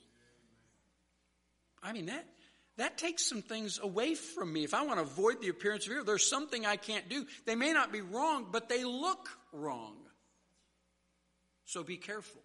[1.83, 2.25] I mean, that,
[2.77, 4.63] that takes some things away from me.
[4.63, 7.25] If I want to avoid the appearance of evil, there's something I can't do.
[7.45, 9.97] They may not be wrong, but they look wrong.
[11.65, 12.41] So be careful.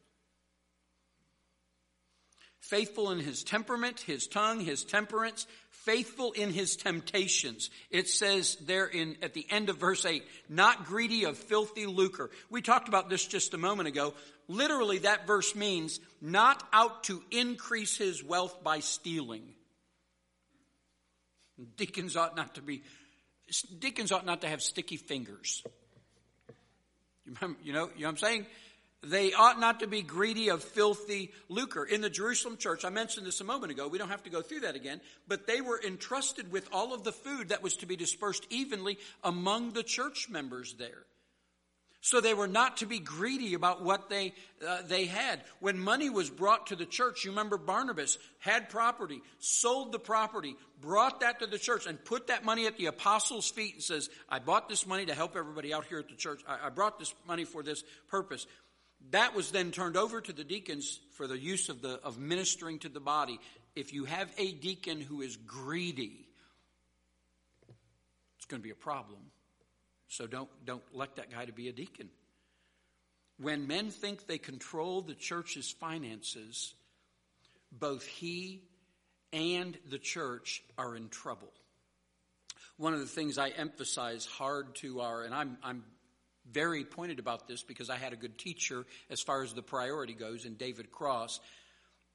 [2.61, 5.46] Faithful in his temperament, his tongue, his temperance,
[5.88, 7.70] faithful in his temptations.
[7.90, 12.29] It says there in, at the end of verse 8, not greedy of filthy lucre.
[12.51, 14.12] We talked about this just a moment ago.
[14.48, 19.55] Literally, that verse means not out to increase his wealth by stealing.
[21.79, 22.83] Deacons ought not to be,
[23.79, 25.62] deacons ought not to have sticky fingers.
[27.24, 28.46] You, remember, you know, you know what I'm saying?
[29.02, 31.84] They ought not to be greedy of filthy lucre.
[31.84, 34.42] In the Jerusalem church, I mentioned this a moment ago, we don't have to go
[34.42, 37.87] through that again, but they were entrusted with all of the food that was to
[37.87, 41.04] be dispersed evenly among the church members there.
[42.00, 44.32] So they were not to be greedy about what they,
[44.66, 45.42] uh, they had.
[45.58, 50.56] When money was brought to the church, you remember Barnabas had property, sold the property,
[50.80, 54.11] brought that to the church, and put that money at the apostles' feet and says,
[54.28, 56.40] I bought this money to help everybody out here at the church.
[56.46, 58.46] I, I brought this money for this purpose.
[59.11, 62.78] That was then turned over to the deacons for the use of, the, of ministering
[62.80, 63.40] to the body.
[63.74, 66.26] If you have a deacon who is greedy,
[68.37, 69.20] it's going to be a problem.
[70.08, 72.08] So don't, don't elect that guy to be a deacon.
[73.40, 76.74] When men think they control the church's finances,
[77.70, 78.62] both he
[79.32, 81.52] and the church are in trouble.
[82.78, 85.84] One of the things I emphasize hard to our, and I'm, I'm
[86.52, 90.14] very pointed about this because I had a good teacher as far as the priority
[90.14, 91.40] goes in David Cross.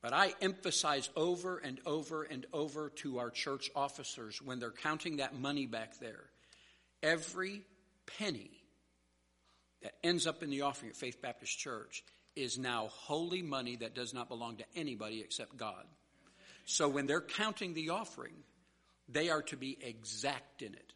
[0.01, 5.17] But I emphasize over and over and over to our church officers when they're counting
[5.17, 6.25] that money back there.
[7.01, 7.61] Every
[8.17, 8.51] penny
[9.81, 12.03] that ends up in the offering at Faith Baptist Church
[12.35, 15.85] is now holy money that does not belong to anybody except God.
[16.65, 18.33] So when they're counting the offering,
[19.07, 20.93] they are to be exact in it.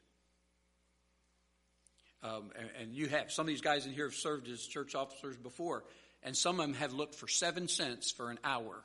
[2.23, 4.95] Um, and, and, you have some of these guys in here have served as church
[4.95, 5.84] officers before,
[6.23, 8.84] and some of them have looked for seven cents for an hour.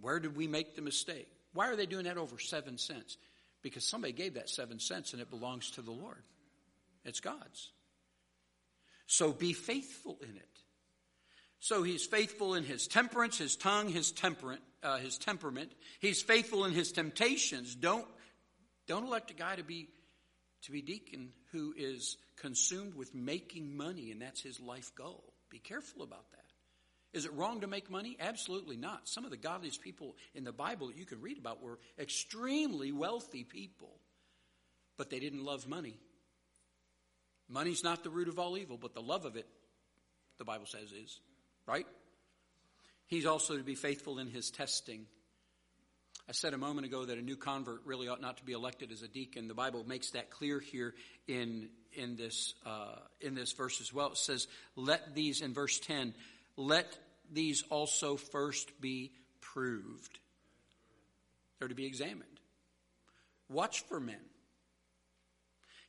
[0.00, 1.28] Where did we make the mistake?
[1.54, 3.16] Why are they doing that over seven cents?
[3.62, 6.22] Because somebody gave that seven cents and it belongs to the Lord.
[7.04, 7.70] It's God's.
[9.06, 10.48] So be faithful in it.
[11.60, 15.70] So he's faithful in his temperance, his tongue, his temperament, uh, his temperament.
[16.00, 17.74] He's faithful in his temptations.
[17.74, 18.06] Don't
[18.88, 19.88] don't elect a guy to be
[20.62, 25.32] to be deacon who is consumed with making money and that's his life goal.
[25.50, 26.38] Be careful about that.
[27.12, 28.16] Is it wrong to make money?
[28.18, 29.06] Absolutely not.
[29.06, 32.90] Some of the godliest people in the Bible that you can read about were extremely
[32.90, 33.98] wealthy people,
[34.96, 35.98] but they didn't love money.
[37.50, 39.46] Money's not the root of all evil, but the love of it,
[40.38, 41.20] the Bible says, is.
[41.66, 41.86] Right?
[43.06, 45.06] He's also to be faithful in his testing.
[46.28, 48.92] I said a moment ago that a new convert really ought not to be elected
[48.92, 49.48] as a deacon.
[49.48, 50.94] The Bible makes that clear here
[51.26, 54.12] in in this uh, in this verse as well.
[54.12, 56.14] It says, "Let these," in verse ten,
[56.56, 56.96] "Let
[57.30, 60.18] these also first be proved."
[61.58, 62.40] They're to be examined.
[63.48, 64.24] Watch for men.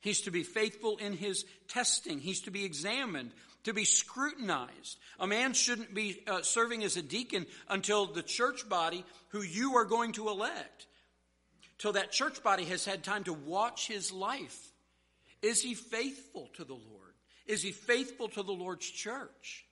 [0.00, 2.18] He's to be faithful in his testing.
[2.18, 3.32] He's to be examined,
[3.64, 4.98] to be scrutinized.
[5.18, 9.76] A man shouldn't be uh, serving as a deacon until the church body, who you
[9.76, 10.86] are going to elect,
[11.78, 14.70] till that church body has had time to watch his life.
[15.42, 17.14] Is he faithful to the Lord?
[17.46, 19.66] Is he faithful to the Lord's church?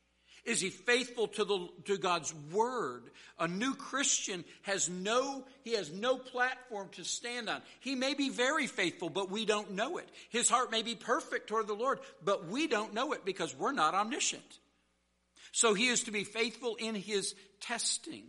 [0.44, 3.05] Is he faithful to the to God's word?
[3.38, 7.62] A new Christian has no he has no platform to stand on.
[7.78, 10.09] He may be very faithful, but we don't know it.
[10.31, 13.72] His heart may be perfect toward the Lord, but we don't know it because we're
[13.72, 14.59] not omniscient.
[15.52, 18.24] So he is to be faithful in his testing.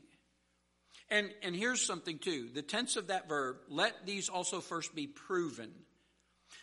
[1.10, 2.50] And and here's something too.
[2.54, 5.72] The tense of that verb, let these also first be proven.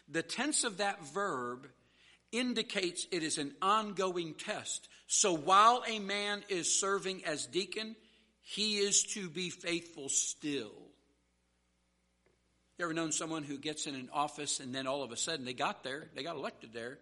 [0.08, 1.66] The tense of that verb
[2.33, 4.88] indicates it is an ongoing test.
[5.07, 7.97] So while a man is serving as deacon,
[8.43, 10.73] he is to be faithful still.
[12.79, 15.45] You ever known someone who gets in an office and then all of a sudden
[15.45, 16.99] they got there, they got elected there,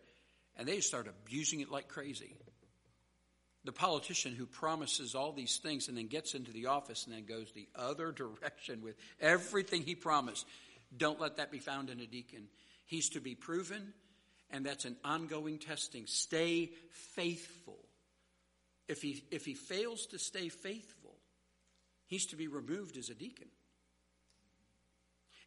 [0.56, 2.34] and they start abusing it like crazy?
[3.64, 7.26] The politician who promises all these things and then gets into the office and then
[7.26, 8.10] goes the other
[8.42, 10.46] direction with everything he promised.
[10.96, 12.48] Don't let that be found in a deacon.
[12.86, 13.92] He's to be proven,
[14.50, 16.06] and that's an ongoing testing.
[16.06, 16.70] Stay
[17.14, 17.78] faithful.
[18.88, 21.14] If he, if he fails to stay faithful,
[22.06, 23.48] he's to be removed as a deacon.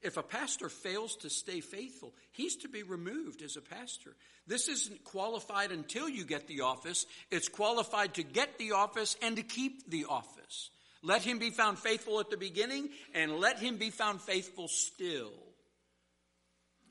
[0.01, 4.15] If a pastor fails to stay faithful, he's to be removed as a pastor.
[4.47, 7.05] This isn't qualified until you get the office.
[7.29, 10.71] It's qualified to get the office and to keep the office.
[11.04, 15.33] Let him be found faithful at the beginning and let him be found faithful still.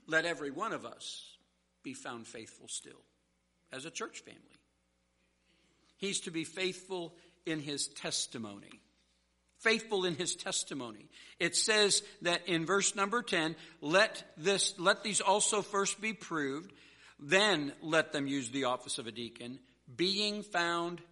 [0.07, 1.30] Let every one of us
[1.83, 3.05] be found faithful still
[3.73, 4.41] as a church family.
[5.97, 7.15] He's to be faithful
[7.47, 8.81] in his testimony.
[9.59, 11.11] Faithful in his testimony.
[11.39, 16.73] It says that in verse number 10, let this, let these also first be proved,
[17.19, 19.59] then let them use the office of a deacon,
[19.95, 21.03] being found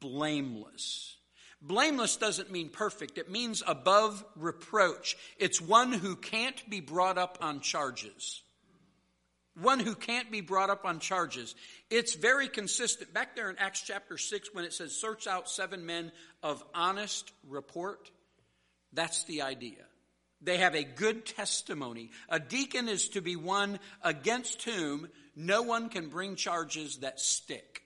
[0.00, 1.16] blameless.
[1.62, 3.16] Blameless doesn't mean perfect.
[3.16, 5.16] It means above reproach.
[5.38, 8.42] It's one who can't be brought up on charges.
[9.60, 11.54] One who can't be brought up on charges.
[11.90, 13.14] It's very consistent.
[13.14, 16.10] Back there in Acts chapter 6, when it says, search out seven men
[16.42, 18.10] of honest report,
[18.92, 19.84] that's the idea.
[20.40, 22.10] They have a good testimony.
[22.28, 27.82] A deacon is to be one against whom no one can bring charges that stick.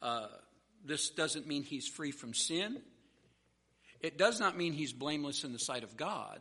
[0.00, 0.26] Uh,
[0.84, 2.80] this doesn't mean he's free from sin.
[4.00, 6.40] It does not mean he's blameless in the sight of God.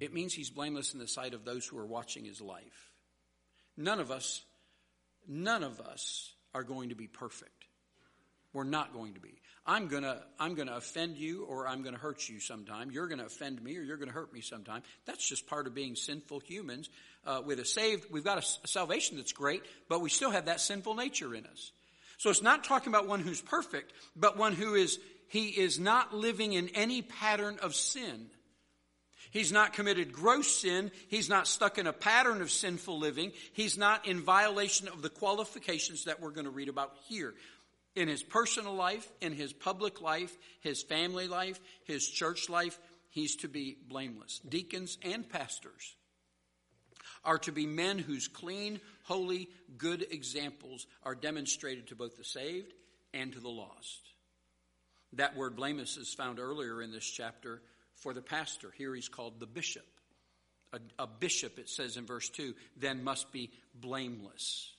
[0.00, 2.92] It means he's blameless in the sight of those who are watching his life.
[3.76, 4.42] None of us,
[5.26, 7.64] none of us are going to be perfect.
[8.52, 9.40] We're not going to be.
[9.66, 12.90] I'm gonna, I'm gonna offend you or I'm gonna hurt you sometime.
[12.90, 14.82] You're gonna offend me or you're gonna hurt me sometime.
[15.06, 16.90] That's just part of being sinful humans.
[17.26, 20.46] Uh, with a saved, we've got a, a salvation that's great, but we still have
[20.46, 21.72] that sinful nature in us.
[22.18, 26.14] So it's not talking about one who's perfect, but one who is, he is not
[26.14, 28.26] living in any pattern of sin.
[29.34, 30.92] He's not committed gross sin.
[31.08, 33.32] He's not stuck in a pattern of sinful living.
[33.52, 37.34] He's not in violation of the qualifications that we're going to read about here.
[37.96, 42.78] In his personal life, in his public life, his family life, his church life,
[43.10, 44.40] he's to be blameless.
[44.48, 45.96] Deacons and pastors
[47.24, 52.72] are to be men whose clean, holy, good examples are demonstrated to both the saved
[53.12, 54.00] and to the lost.
[55.14, 57.62] That word blameless is found earlier in this chapter
[58.04, 58.70] for the pastor.
[58.76, 59.86] Here he's called the bishop.
[60.74, 64.70] A, a, bishop, it says in verse 2, then must be blameless.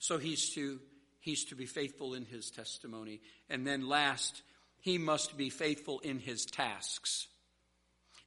[0.00, 0.80] So he's to,
[1.20, 3.20] he's to be faithful in his testimony.
[3.48, 4.42] And then last,
[4.80, 7.28] he must be faithful in his tasks.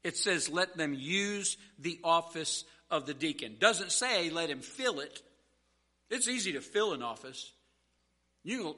[0.02, 3.58] It says, let them use the office of the deacon.
[3.60, 5.22] Doesn't say let him fill it.
[6.10, 7.52] It's easy to fill an office.
[8.44, 8.78] You,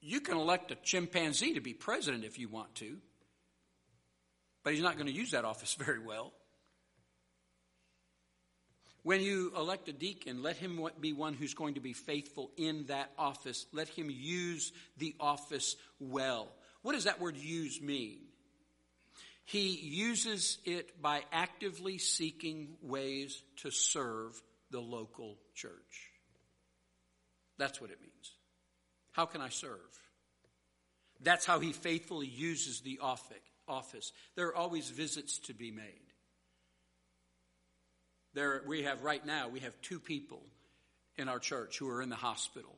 [0.00, 2.98] you can elect a chimpanzee to be president if you want to,
[4.62, 6.32] but he's not going to use that office very well.
[9.02, 12.84] When you elect a deacon, let him be one who's going to be faithful in
[12.86, 13.66] that office.
[13.72, 16.48] Let him use the office well.
[16.82, 18.18] What does that word use mean?
[19.46, 24.40] He uses it by actively seeking ways to serve
[24.70, 26.10] the local church.
[27.58, 28.32] That's what it means.
[29.12, 29.80] How can I serve?
[31.20, 33.38] That's how he faithfully uses the office.
[34.36, 35.84] There are always visits to be made.
[38.34, 40.42] There, we have right now, we have two people
[41.16, 42.76] in our church who are in the hospital.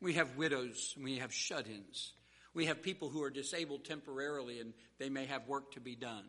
[0.00, 2.12] We have widows, we have shut ins.
[2.54, 6.24] We have people who are disabled temporarily and they may have work to be done.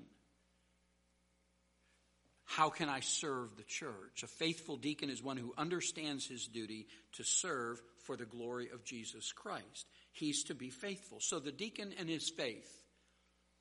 [2.45, 4.23] How can I serve the church?
[4.23, 8.83] A faithful deacon is one who understands his duty to serve for the glory of
[8.83, 9.87] Jesus Christ.
[10.11, 11.19] He's to be faithful.
[11.19, 12.82] So the deacon and his faith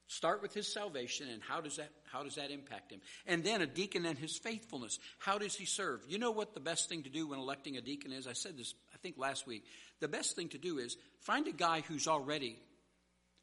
[0.07, 3.01] start with his salvation and how does that how does that impact him?
[3.27, 4.99] And then a deacon and his faithfulness.
[5.19, 6.03] How does he serve?
[6.09, 8.27] You know what the best thing to do when electing a deacon is?
[8.27, 9.65] I said this I think last week.
[10.01, 12.59] The best thing to do is find a guy who's already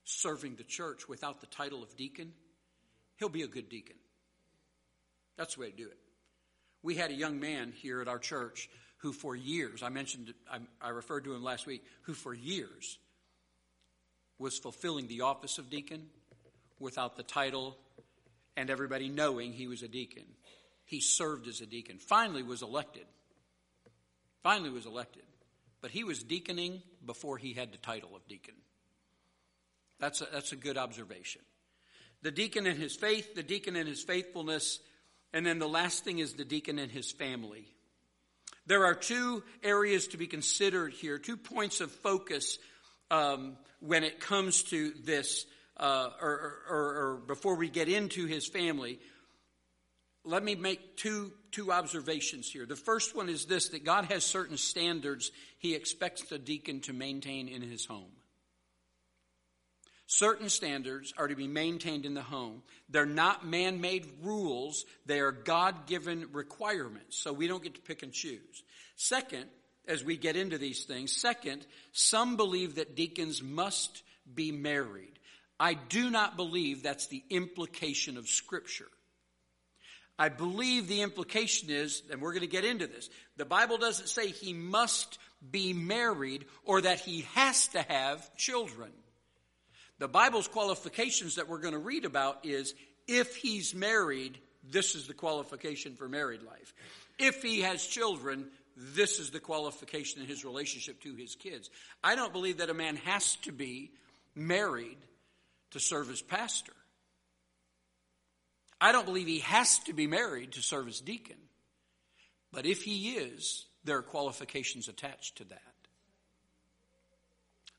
[0.04, 2.34] serving the church without the title of deacon.
[3.18, 3.96] He'll be a good deacon.
[5.38, 5.98] That's the way to do it.
[6.84, 10.60] We had a young man here at our church who, for years, I mentioned, I,
[10.82, 12.98] I referred to him last week, who for years
[14.38, 16.08] was fulfilling the office of deacon
[16.80, 17.78] without the title
[18.56, 20.24] and everybody knowing he was a deacon.
[20.86, 21.98] He served as a deacon.
[21.98, 23.06] Finally was elected.
[24.44, 25.24] Finally was elected.
[25.82, 28.56] But he was deaconing before he had the title of deacon.
[30.00, 31.42] That's a, that's a good observation.
[32.22, 34.80] The deacon and his faith, the deacon and his faithfulness,
[35.34, 37.66] and then the last thing is the deacon and his family.
[38.66, 42.60] There are two areas to be considered here, two points of focus
[43.10, 45.46] um, when it comes to this,
[45.80, 49.00] uh, or, or, or before we get into his family.
[50.26, 52.66] Let me make two, two observations here.
[52.66, 56.94] The first one is this that God has certain standards he expects the deacon to
[56.94, 58.12] maintain in his home.
[60.12, 62.64] Certain standards are to be maintained in the home.
[62.90, 67.18] They're not man made rules, they are God given requirements.
[67.18, 68.64] So we don't get to pick and choose.
[68.96, 69.46] Second,
[69.88, 74.02] as we get into these things, second, some believe that deacons must
[74.34, 75.19] be married.
[75.60, 78.88] I do not believe that's the implication of Scripture.
[80.18, 84.10] I believe the implication is, and we're going to get into this, the Bible doesn't
[84.10, 85.18] say he must
[85.52, 88.92] be married or that he has to have children.
[90.00, 92.74] The Bible's qualifications that we're going to read about is
[93.08, 96.74] if he's married, this is the qualification for married life.
[97.18, 101.70] If he has children, this is the qualification in his relationship to his kids.
[102.04, 103.92] I don't believe that a man has to be
[104.36, 104.98] married
[105.72, 106.74] to serve as pastor.
[108.82, 111.36] I don't believe he has to be married to serve as deacon.
[112.52, 115.62] But if he is, there are qualifications attached to that.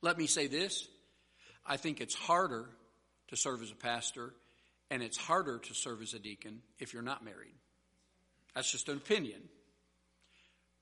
[0.03, 0.89] Let me say this
[1.67, 2.69] I think it's harder
[3.29, 4.35] to serve as a pastor,
[4.91, 7.55] and it's harder to serve as a deacon if you're not married.
[8.55, 9.41] That's just an opinion.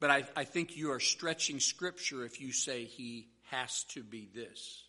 [0.01, 4.29] But I, I think you are stretching Scripture if you say he has to be
[4.33, 4.85] this.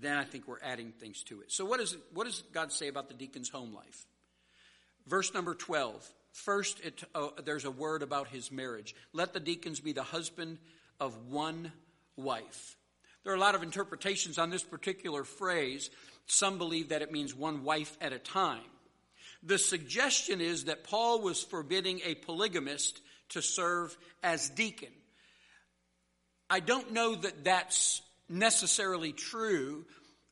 [0.00, 1.52] Then I think we're adding things to it.
[1.52, 4.06] So, what, is what does God say about the deacon's home life?
[5.06, 6.08] Verse number 12.
[6.32, 8.94] First, it, uh, there's a word about his marriage.
[9.12, 10.58] Let the deacons be the husband
[10.98, 11.72] of one
[12.16, 12.76] wife.
[13.24, 15.90] There are a lot of interpretations on this particular phrase.
[16.26, 18.62] Some believe that it means one wife at a time.
[19.42, 24.92] The suggestion is that Paul was forbidding a polygamist to serve as deacon.
[26.48, 28.02] I don't know that that's
[28.32, 29.84] necessarily true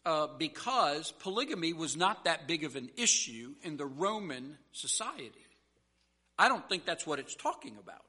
[0.04, 5.46] uh, because polygamy was not that big of an issue in the Roman society.
[6.38, 8.02] I don't think that's what it's talking about.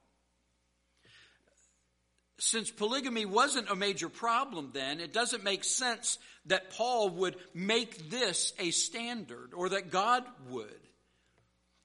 [2.38, 8.10] Since polygamy wasn't a major problem then, it doesn't make sense that Paul would make
[8.10, 10.66] this a standard or that God would.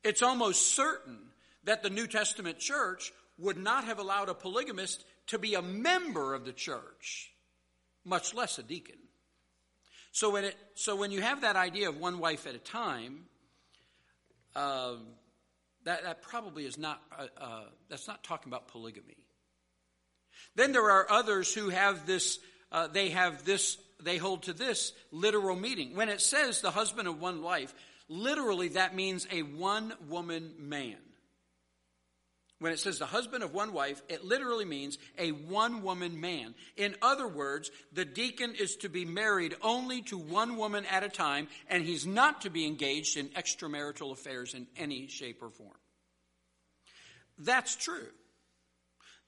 [0.03, 1.19] It's almost certain
[1.65, 6.33] that the New Testament church would not have allowed a polygamist to be a member
[6.33, 7.31] of the church,
[8.07, 8.95] much less a deacon.
[10.11, 13.25] So when, it, so when you have that idea of one wife at a time,
[14.55, 14.95] uh,
[15.83, 19.17] that, that probably is not, uh, uh, that's not talking about polygamy.
[20.55, 22.39] Then there are others who have this,
[22.71, 25.95] uh, they have this, they hold to this literal meaning.
[25.95, 27.73] When it says the husband of one wife,
[28.09, 30.97] literally that means a one woman man.
[32.59, 36.55] When it says the husband of one wife, it literally means a one woman man.
[36.75, 41.09] In other words, the deacon is to be married only to one woman at a
[41.09, 45.77] time, and he's not to be engaged in extramarital affairs in any shape or form.
[47.37, 48.07] That's true.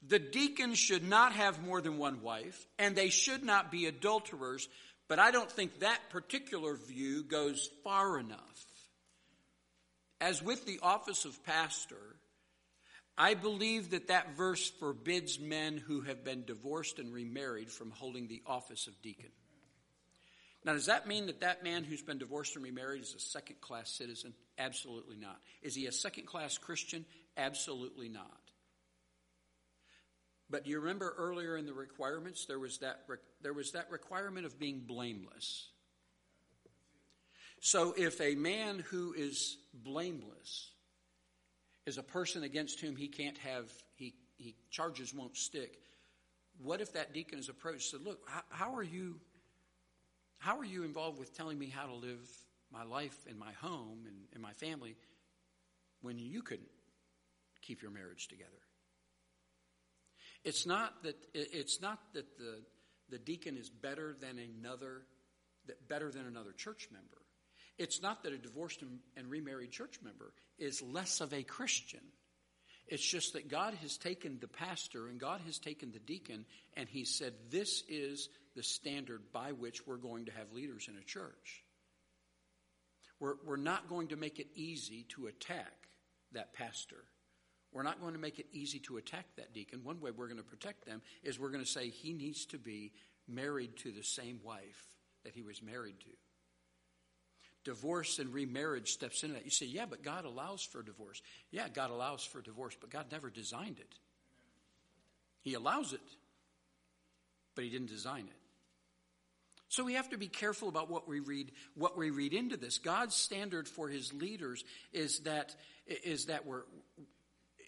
[0.07, 4.67] The deacon should not have more than one wife, and they should not be adulterers,
[5.07, 8.65] but I don't think that particular view goes far enough.
[10.19, 12.15] As with the office of pastor,
[13.21, 18.29] I believe that that verse forbids men who have been divorced and remarried from holding
[18.29, 19.31] the office of deacon.
[20.63, 23.59] Now, does that mean that that man who's been divorced and remarried is a second
[23.59, 24.33] class citizen?
[24.57, 25.37] Absolutely not.
[25.61, 27.05] Is he a second class Christian?
[27.35, 28.39] Absolutely not.
[30.49, 33.01] But do you remember earlier in the requirements there was that
[33.41, 35.67] there was that requirement of being blameless.
[37.59, 40.71] So if a man who is blameless
[41.85, 45.79] is a person against whom he can't have, he, he charges won't stick.
[46.61, 49.15] What if that deacon is approached and said, Look, how, how are you?
[50.39, 52.19] How are you involved with telling me how to live
[52.71, 54.95] my life in my home and in my family
[56.01, 56.69] when you couldn't
[57.61, 58.51] keep your marriage together?
[60.43, 62.61] It's not that it's not that the
[63.09, 65.03] the deacon is better than another
[65.67, 67.17] that better than another church member.
[67.77, 68.81] It's not that a divorced
[69.15, 72.01] and remarried church member is less of a Christian.
[72.87, 76.45] It's just that God has taken the pastor and God has taken the deacon
[76.75, 80.97] and he said, This is the standard by which we're going to have leaders in
[80.97, 81.63] a church.
[83.19, 85.87] We're, we're not going to make it easy to attack
[86.31, 87.03] that pastor.
[87.71, 89.83] We're not going to make it easy to attack that deacon.
[89.83, 92.57] One way we're going to protect them is we're going to say he needs to
[92.57, 92.91] be
[93.27, 94.87] married to the same wife
[95.23, 96.09] that he was married to
[97.69, 99.45] divorce and remarriage steps into that.
[99.45, 101.21] You say, yeah, but God allows for divorce.
[101.51, 103.93] Yeah, God allows for divorce, but God never designed it.
[105.41, 106.01] He allows it,
[107.53, 108.35] but He didn't design it.
[109.67, 112.79] So we have to be careful about what we read, what we read into this.
[112.79, 115.55] God's standard for His leaders is that
[115.85, 116.63] is that we're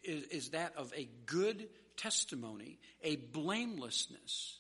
[0.03, 4.57] is, is that of a good testimony, a blamelessness,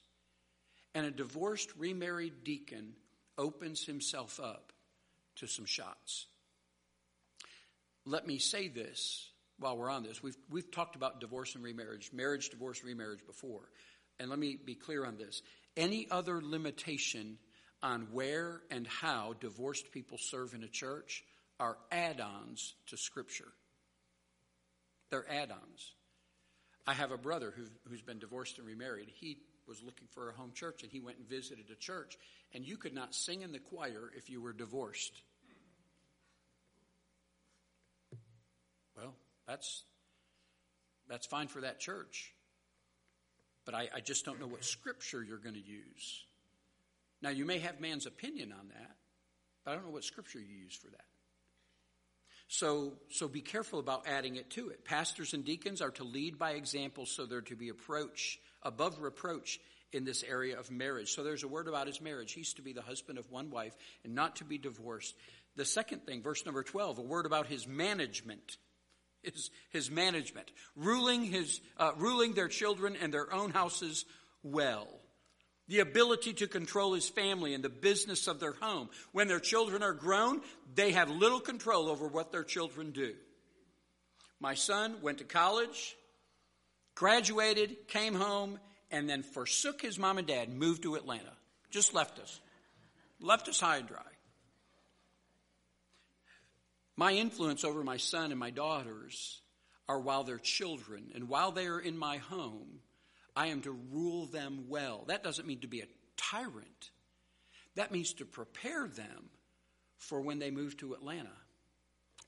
[0.93, 2.93] and a divorced, remarried deacon
[3.39, 4.71] opens himself up
[5.37, 6.27] to some shots.
[8.05, 9.29] Let me say this
[9.59, 10.23] while we're on this.
[10.23, 13.69] We've, we've talked about divorce and remarriage, marriage, divorce, remarriage before.
[14.19, 15.41] And let me be clear on this.
[15.77, 17.37] Any other limitation
[17.83, 21.23] on where and how divorced people serve in a church
[21.59, 23.51] are add ons to Scripture.
[25.09, 25.93] They're add ons.
[26.87, 29.09] I have a brother who, who's been divorced and remarried.
[29.13, 29.37] He
[29.71, 32.17] was looking for a home church and he went and visited a church,
[32.53, 35.13] and you could not sing in the choir if you were divorced.
[38.97, 39.15] Well,
[39.47, 39.83] that's
[41.07, 42.33] that's fine for that church.
[43.63, 46.25] But I, I just don't know what scripture you're going to use.
[47.21, 48.95] Now, you may have man's opinion on that,
[49.63, 51.05] but I don't know what scripture you use for that.
[52.51, 54.83] So, so be careful about adding it to it.
[54.83, 59.61] Pastors and deacons are to lead by example so they're to be approach, above reproach
[59.93, 61.13] in this area of marriage.
[61.13, 62.33] So there's a word about his marriage.
[62.33, 63.73] He's to be the husband of one wife
[64.03, 65.15] and not to be divorced.
[65.55, 68.57] The second thing, verse number 12, a word about his management.
[69.23, 70.51] His, his management.
[70.75, 74.03] Ruling his, uh, ruling their children and their own houses
[74.43, 75.00] well
[75.67, 78.89] the ability to control his family and the business of their home.
[79.11, 80.41] When their children are grown,
[80.75, 83.13] they have little control over what their children do.
[84.39, 85.95] My son went to college,
[86.95, 88.59] graduated, came home,
[88.89, 91.31] and then forsook his mom and dad, moved to Atlanta.
[91.69, 92.39] Just left us.
[93.21, 94.01] Left us high and dry.
[96.97, 99.41] My influence over my son and my daughters
[99.87, 102.79] are while they're children and while they are in my home
[103.35, 105.03] I am to rule them well.
[105.07, 106.91] That doesn't mean to be a tyrant.
[107.75, 109.29] That means to prepare them
[109.97, 111.31] for when they move to Atlanta,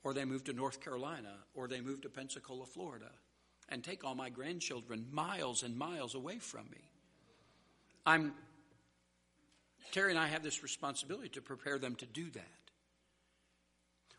[0.02, 3.10] or they move to North Carolina, or they move to Pensacola, Florida,
[3.68, 6.90] and take all my grandchildren miles and miles away from me.
[8.06, 8.32] I'm
[9.92, 12.42] Terry and I have this responsibility to prepare them to do that.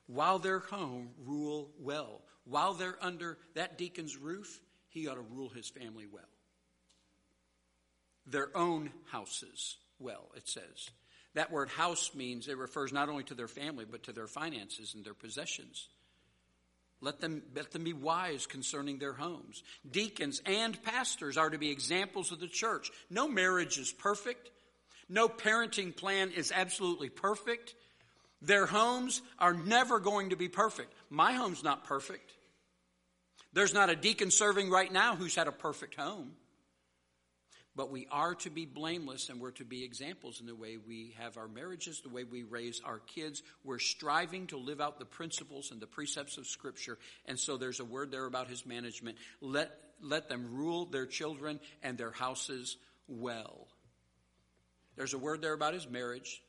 [0.07, 2.21] While they're home, rule well.
[2.45, 6.34] While they're under that deacon's roof, he ought to rule his family well
[8.25, 10.89] their own houses well, it says.
[11.33, 14.93] That word house means it refers not only to their family, but to their finances
[14.95, 15.87] and their possessions.
[17.01, 19.61] Let them, let them be wise concerning their homes.
[19.89, 22.89] Deacons and pastors are to be examples of the church.
[23.09, 24.49] No marriage is perfect.
[25.09, 27.75] No parenting plan is absolutely perfect.
[28.41, 30.93] Their homes are never going to be perfect.
[31.09, 32.31] My home's not perfect.
[33.53, 36.31] There's not a deacon serving right now who's had a perfect home.
[37.75, 41.13] But we are to be blameless and we're to be examples in the way we
[41.19, 43.43] have our marriages, the way we raise our kids.
[43.65, 46.97] We're striving to live out the principles and the precepts of Scripture.
[47.25, 49.17] And so there's a word there about his management.
[49.41, 52.77] Let, let them rule their children and their houses
[53.09, 53.67] well.
[54.95, 56.41] There's a word there about his marriage.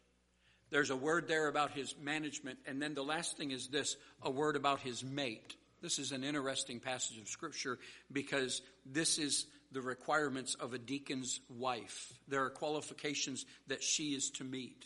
[0.70, 2.60] There's a word there about his management.
[2.66, 5.56] And then the last thing is this a word about his mate.
[5.82, 7.78] This is an interesting passage of Scripture
[8.10, 12.12] because this is the requirements of a deacon's wife.
[12.28, 14.84] There are qualifications that she is to meet.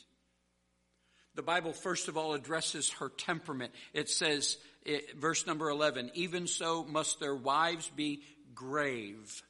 [1.34, 3.72] The Bible, first of all, addresses her temperament.
[3.92, 8.22] It says, it, verse number 11, even so must their wives be
[8.54, 9.42] grave.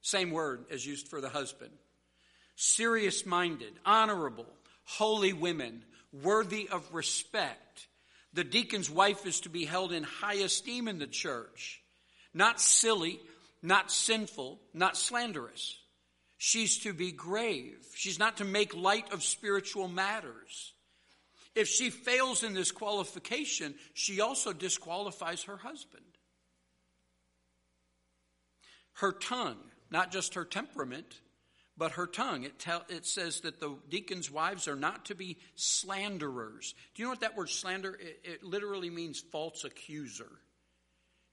[0.00, 1.70] Same word as used for the husband.
[2.56, 4.46] Serious minded, honorable,
[4.84, 5.82] holy women,
[6.22, 7.86] worthy of respect.
[8.32, 11.80] The deacon's wife is to be held in high esteem in the church,
[12.32, 13.20] not silly,
[13.64, 15.78] not sinful, not slanderous.
[16.36, 17.78] She's to be grave.
[17.94, 20.74] She's not to make light of spiritual matters.
[21.54, 26.04] If she fails in this qualification, she also disqualifies her husband.
[28.94, 29.58] Her tongue,
[29.90, 31.20] not just her temperament,
[31.78, 32.44] but her tongue.
[32.44, 36.74] It, tell, it says that the deacons' wives are not to be slanderers.
[36.94, 37.94] Do you know what that word slander?
[37.94, 40.30] It, it literally means false accuser.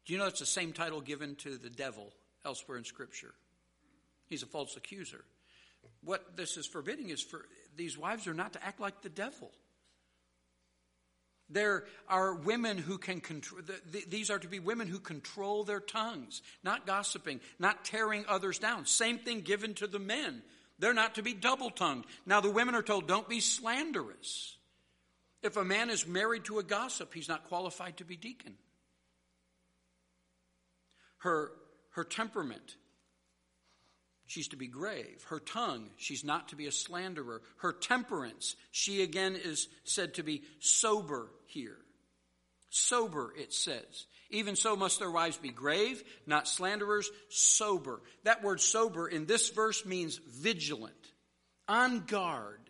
[0.06, 2.14] Do you know it's the same title given to the devil
[2.46, 3.34] elsewhere in Scripture.
[4.28, 5.24] He's a false accuser.
[6.04, 9.52] What this is forbidding is for these wives are not to act like the devil.
[11.50, 13.62] There are women who can control,
[14.08, 18.86] these are to be women who control their tongues, not gossiping, not tearing others down.
[18.86, 20.44] Same thing given to the men.
[20.80, 22.06] They're not to be double tongued.
[22.26, 24.56] Now, the women are told, don't be slanderous.
[25.44, 28.56] If a man is married to a gossip, he's not qualified to be deacon.
[31.18, 31.52] Her
[31.92, 32.76] her temperament,
[34.26, 35.24] she's to be grave.
[35.30, 37.42] Her tongue, she's not to be a slanderer.
[37.58, 41.78] Her temperance, she again is said to be sober here.
[42.70, 44.06] Sober, it says.
[44.30, 48.02] Even so must their wives be grave, not slanderers, sober.
[48.24, 50.94] That word sober in this verse means vigilant,
[51.68, 52.62] on guard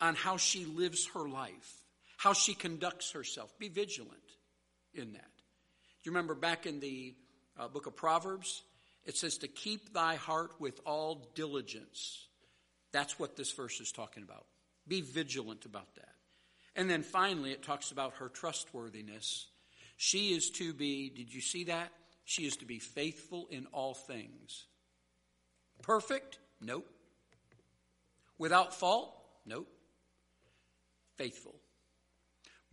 [0.00, 1.72] on how she lives her life,
[2.16, 3.56] how she conducts herself.
[3.58, 4.18] Be vigilant
[4.94, 5.20] in that.
[6.02, 7.14] Do you remember back in the
[7.58, 8.62] uh, book of Proverbs,
[9.04, 12.26] it says to keep thy heart with all diligence.
[12.92, 14.46] That's what this verse is talking about.
[14.86, 16.14] Be vigilant about that.
[16.74, 19.46] And then finally, it talks about her trustworthiness.
[19.96, 21.92] She is to be, did you see that?
[22.24, 24.66] She is to be faithful in all things.
[25.82, 26.38] Perfect?
[26.60, 26.88] Nope.
[28.38, 29.14] Without fault?
[29.44, 29.68] Nope.
[31.16, 31.54] Faithful.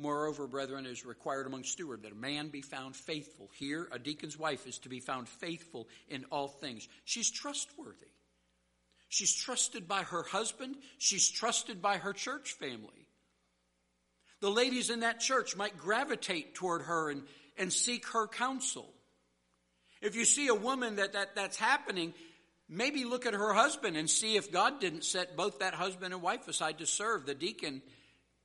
[0.02, 3.50] Moreover, brethren, it is required among stewards that a man be found faithful.
[3.54, 6.88] Here, a deacon's wife is to be found faithful in all things.
[7.04, 8.08] She's trustworthy.
[9.10, 10.78] She's trusted by her husband.
[11.00, 13.08] She's trusted by her church family.
[14.40, 17.24] The ladies in that church might gravitate toward her and,
[17.58, 18.94] and seek her counsel.
[20.02, 22.14] If you see a woman that, that that's happening,
[22.70, 26.24] maybe look at her husband and see if God didn't set both that husband and
[26.24, 27.82] wife aside to serve the deacon,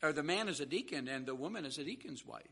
[0.05, 2.43] or the man is a deacon and the woman is a deacon's wife.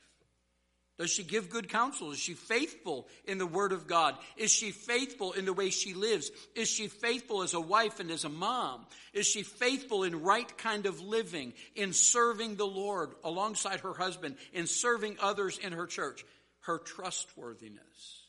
[0.99, 2.13] Does she give good counsel?
[2.13, 4.17] Is she faithful in the Word of God?
[4.37, 6.31] Is she faithful in the way she lives?
[6.55, 8.87] Is she faithful as a wife and as a mom?
[9.13, 14.37] Is she faithful in right kind of living, in serving the Lord alongside her husband,
[14.53, 16.25] in serving others in her church?
[16.61, 18.27] Her trustworthiness.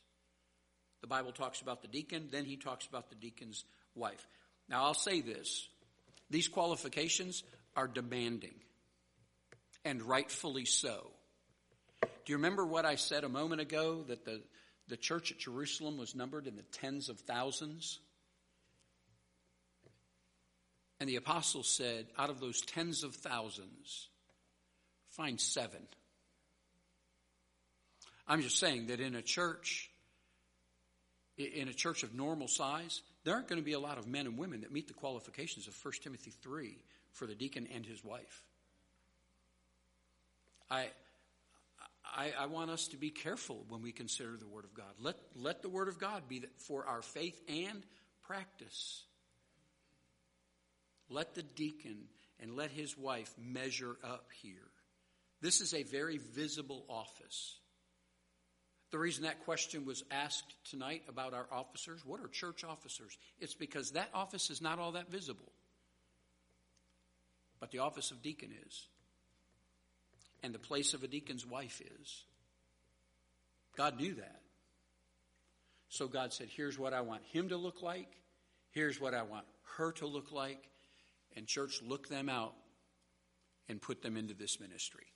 [1.02, 4.26] The Bible talks about the deacon, then he talks about the deacon's wife.
[4.70, 5.68] Now I'll say this
[6.30, 7.44] these qualifications
[7.76, 8.56] are demanding,
[9.86, 11.12] and rightfully so.
[12.02, 14.42] Do you remember what I said a moment ago that the,
[14.88, 18.00] the church at Jerusalem was numbered in the tens of thousands?
[21.00, 24.08] And the apostle said, out of those tens of thousands,
[25.10, 25.82] find seven.
[28.26, 29.90] I'm just saying that in a church,
[31.38, 34.28] in a church of normal size, there aren't going to be a lot of men
[34.28, 36.78] and women that meet the qualifications of 1 Timothy 3
[37.12, 38.44] for the deacon and his wife.
[40.74, 40.88] I,
[42.04, 44.94] I, I, want us to be careful when we consider the Word of God.
[45.00, 47.84] Let, let the Word of God be for our faith and
[48.24, 49.04] practice.
[51.10, 52.06] Let the deacon
[52.40, 54.72] and let his wife measure up here.
[55.42, 57.58] This is a very visible office.
[58.90, 63.16] The reason that question was asked tonight about our officers, what are church officers?
[63.40, 65.52] It's because that office is not all that visible.
[67.60, 68.88] But the office of deacon is
[70.44, 72.24] and the place of a deacon's wife is.
[73.76, 74.42] God knew that.
[75.90, 78.10] So God said, Here's what I want him to look like.
[78.72, 79.46] Here's what I want
[79.78, 80.60] her to look like.
[81.36, 82.54] And, church, look them out
[83.68, 85.08] and put them into this ministry.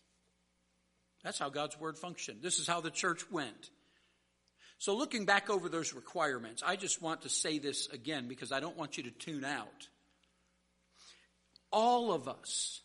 [1.24, 2.42] That's how God's word functioned.
[2.42, 3.70] This is how the church went.
[4.80, 8.60] So, looking back over those requirements, I just want to say this again because I
[8.60, 9.90] don't want you to tune out.
[11.72, 12.82] All of us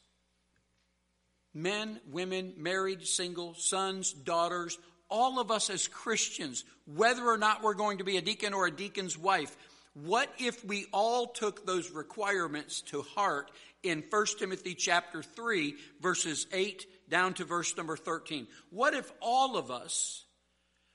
[1.55, 4.79] men, women, married, single, sons, daughters,
[5.09, 8.67] all of us as Christians, whether or not we're going to be a deacon or
[8.67, 9.57] a deacon's wife,
[9.95, 13.51] what if we all took those requirements to heart
[13.83, 18.47] in 1 Timothy chapter 3 verses 8 down to verse number 13?
[18.71, 20.25] What if all of us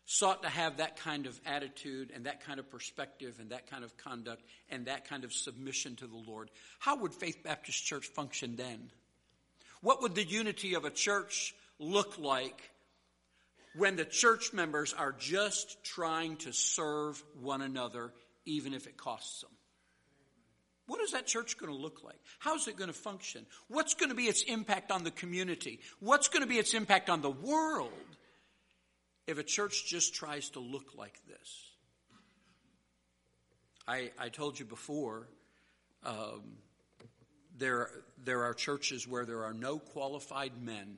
[0.05, 3.84] sought to have that kind of attitude and that kind of perspective and that kind
[3.84, 6.49] of conduct and that kind of submission to the Lord?
[6.80, 8.89] How would Faith Baptist Church function then?
[9.82, 12.71] What would the unity of a church look like
[13.75, 18.13] when the church members are just trying to serve one another,
[18.45, 19.51] even if it costs them?
[20.88, 22.19] What is that church going to look like?
[22.39, 23.45] How's it going to function?
[23.67, 25.82] What's going to be its impact on the community?
[25.99, 27.91] What's going to be its impact on the world
[29.28, 31.71] if a church just tries to look like this?
[33.86, 35.28] I, I told you before,
[36.05, 36.57] um,
[37.58, 37.89] there,
[38.24, 40.97] there are churches where there are no qualified men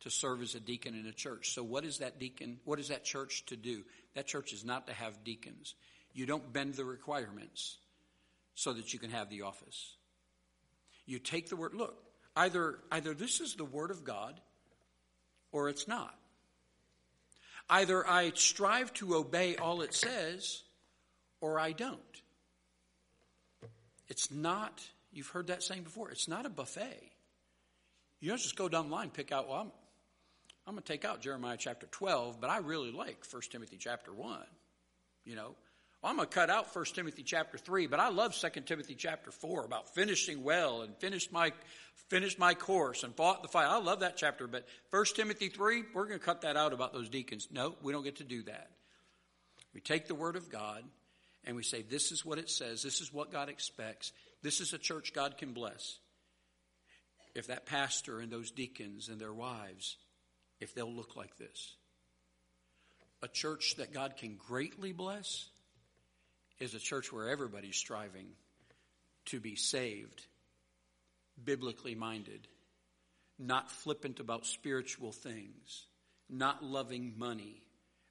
[0.00, 1.54] to serve as a deacon in a church.
[1.54, 3.82] So what is that deacon, what is that church to do?
[4.14, 5.74] That church is not to have deacons.
[6.12, 7.78] You don't bend the requirements
[8.54, 9.96] so that you can have the office.
[11.06, 11.96] You take the word, look,
[12.36, 14.40] either, either this is the word of God
[15.52, 16.14] or it's not.
[17.70, 20.62] Either I strive to obey all it says
[21.40, 22.00] or I don't.
[24.08, 24.82] It's not
[25.12, 26.10] You've heard that saying before.
[26.10, 27.10] It's not a buffet.
[28.20, 29.72] You don't just go down the line pick out, well, I'm,
[30.66, 34.12] I'm going to take out Jeremiah chapter 12, but I really like 1 Timothy chapter
[34.12, 34.38] 1.
[35.24, 35.54] You know,
[36.02, 38.94] well, I'm going to cut out 1 Timothy chapter 3, but I love 2 Timothy
[38.94, 41.52] chapter 4 about finishing well and finished my,
[42.08, 43.66] finished my course and fought the fight.
[43.66, 46.92] I love that chapter, but 1 Timothy 3, we're going to cut that out about
[46.92, 47.48] those deacons.
[47.52, 48.70] No, we don't get to do that.
[49.74, 50.84] We take the Word of God
[51.44, 54.72] and we say, this is what it says, this is what God expects, this is
[54.72, 55.98] a church God can bless.
[57.34, 59.96] If that pastor and those deacons and their wives,
[60.60, 61.76] if they'll look like this.
[63.22, 65.48] A church that God can greatly bless
[66.58, 68.26] is a church where everybody's striving
[69.26, 70.26] to be saved,
[71.42, 72.48] biblically minded,
[73.38, 75.86] not flippant about spiritual things,
[76.28, 77.62] not loving money,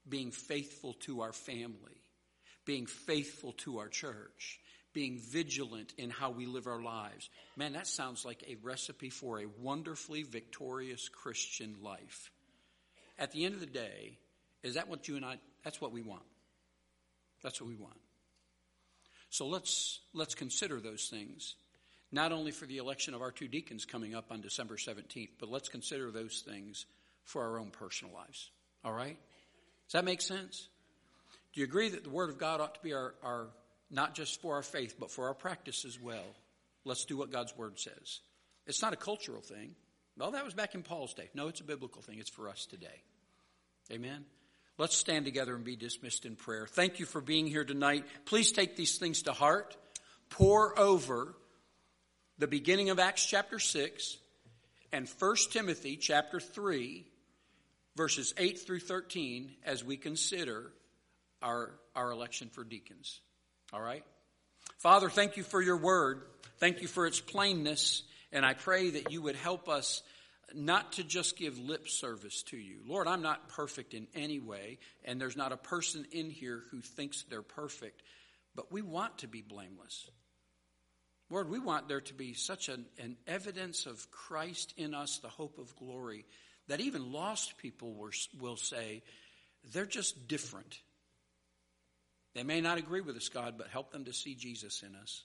[0.08, 2.02] being faithful to our family,
[2.66, 4.61] being faithful to our church,
[4.94, 7.30] being vigilant in how we live our lives.
[7.56, 12.30] Man, that sounds like a recipe for a wonderfully victorious Christian life.
[13.18, 14.18] At the end of the day,
[14.64, 16.24] is that what you and I, that's what we want.
[17.44, 17.98] That's what we want.
[19.30, 21.56] So let's, let's consider those things.
[22.12, 25.50] not only for the election of our two deacons coming up on December 17th, but
[25.50, 26.86] let's consider those things
[27.24, 28.50] for our own personal lives.
[28.84, 29.18] All right?
[29.88, 30.68] Does that make sense?
[31.54, 33.48] Do you agree that the Word of God ought to be our, our
[33.92, 36.36] not just for our faith, but for our practice as well?
[36.86, 38.22] Let's do what God's Word says.
[38.66, 39.76] It's not a cultural thing.
[40.18, 41.30] Well, that was back in Paul's day.
[41.34, 42.20] No, it's a biblical thing.
[42.20, 43.04] It's for us today.
[43.92, 44.26] Amen.
[44.78, 46.66] Let's stand together and be dismissed in prayer.
[46.68, 48.06] Thank you for being here tonight.
[48.26, 49.78] Please take these things to heart.
[50.30, 51.36] Pore over
[52.38, 54.18] the beginning of Acts chapter 6
[54.92, 57.06] and 1 Timothy chapter 3,
[57.96, 60.72] verses 8 through 13, as we consider
[61.42, 63.22] our, our election for deacons.
[63.74, 64.04] All right?
[64.78, 66.22] Father, thank you for your word.
[66.60, 68.04] Thank you for its plainness.
[68.32, 70.04] And I pray that you would help us
[70.54, 72.80] not to just give lip service to you.
[72.86, 76.82] Lord, I'm not perfect in any way, and there's not a person in here who
[76.82, 78.02] thinks they're perfect,
[78.56, 80.08] but we want to be blameless.
[81.30, 85.30] Lord, we want there to be such an, an evidence of Christ in us, the
[85.30, 86.26] hope of glory,
[86.68, 89.04] that even lost people will, will say,
[89.72, 90.80] they're just different.
[92.34, 95.24] They may not agree with us, God, but help them to see Jesus in us.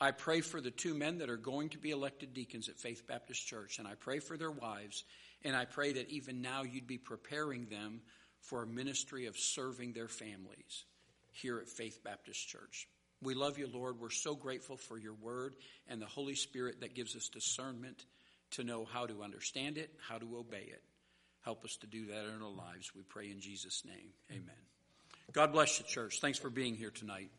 [0.00, 3.06] I pray for the two men that are going to be elected deacons at Faith
[3.06, 5.04] Baptist Church, and I pray for their wives,
[5.44, 8.00] and I pray that even now you'd be preparing them
[8.40, 10.84] for a ministry of serving their families
[11.32, 12.88] here at Faith Baptist Church.
[13.20, 13.98] We love you, Lord.
[13.98, 15.56] We're so grateful for your word
[15.88, 18.04] and the Holy Spirit that gives us discernment
[18.52, 20.82] to know how to understand it, how to obey it.
[21.42, 22.94] Help us to do that in our lives.
[22.94, 24.10] We pray in Jesus' name.
[24.30, 24.77] Amen.
[25.32, 26.20] God bless you, church.
[26.20, 27.30] Thanks for being here tonight.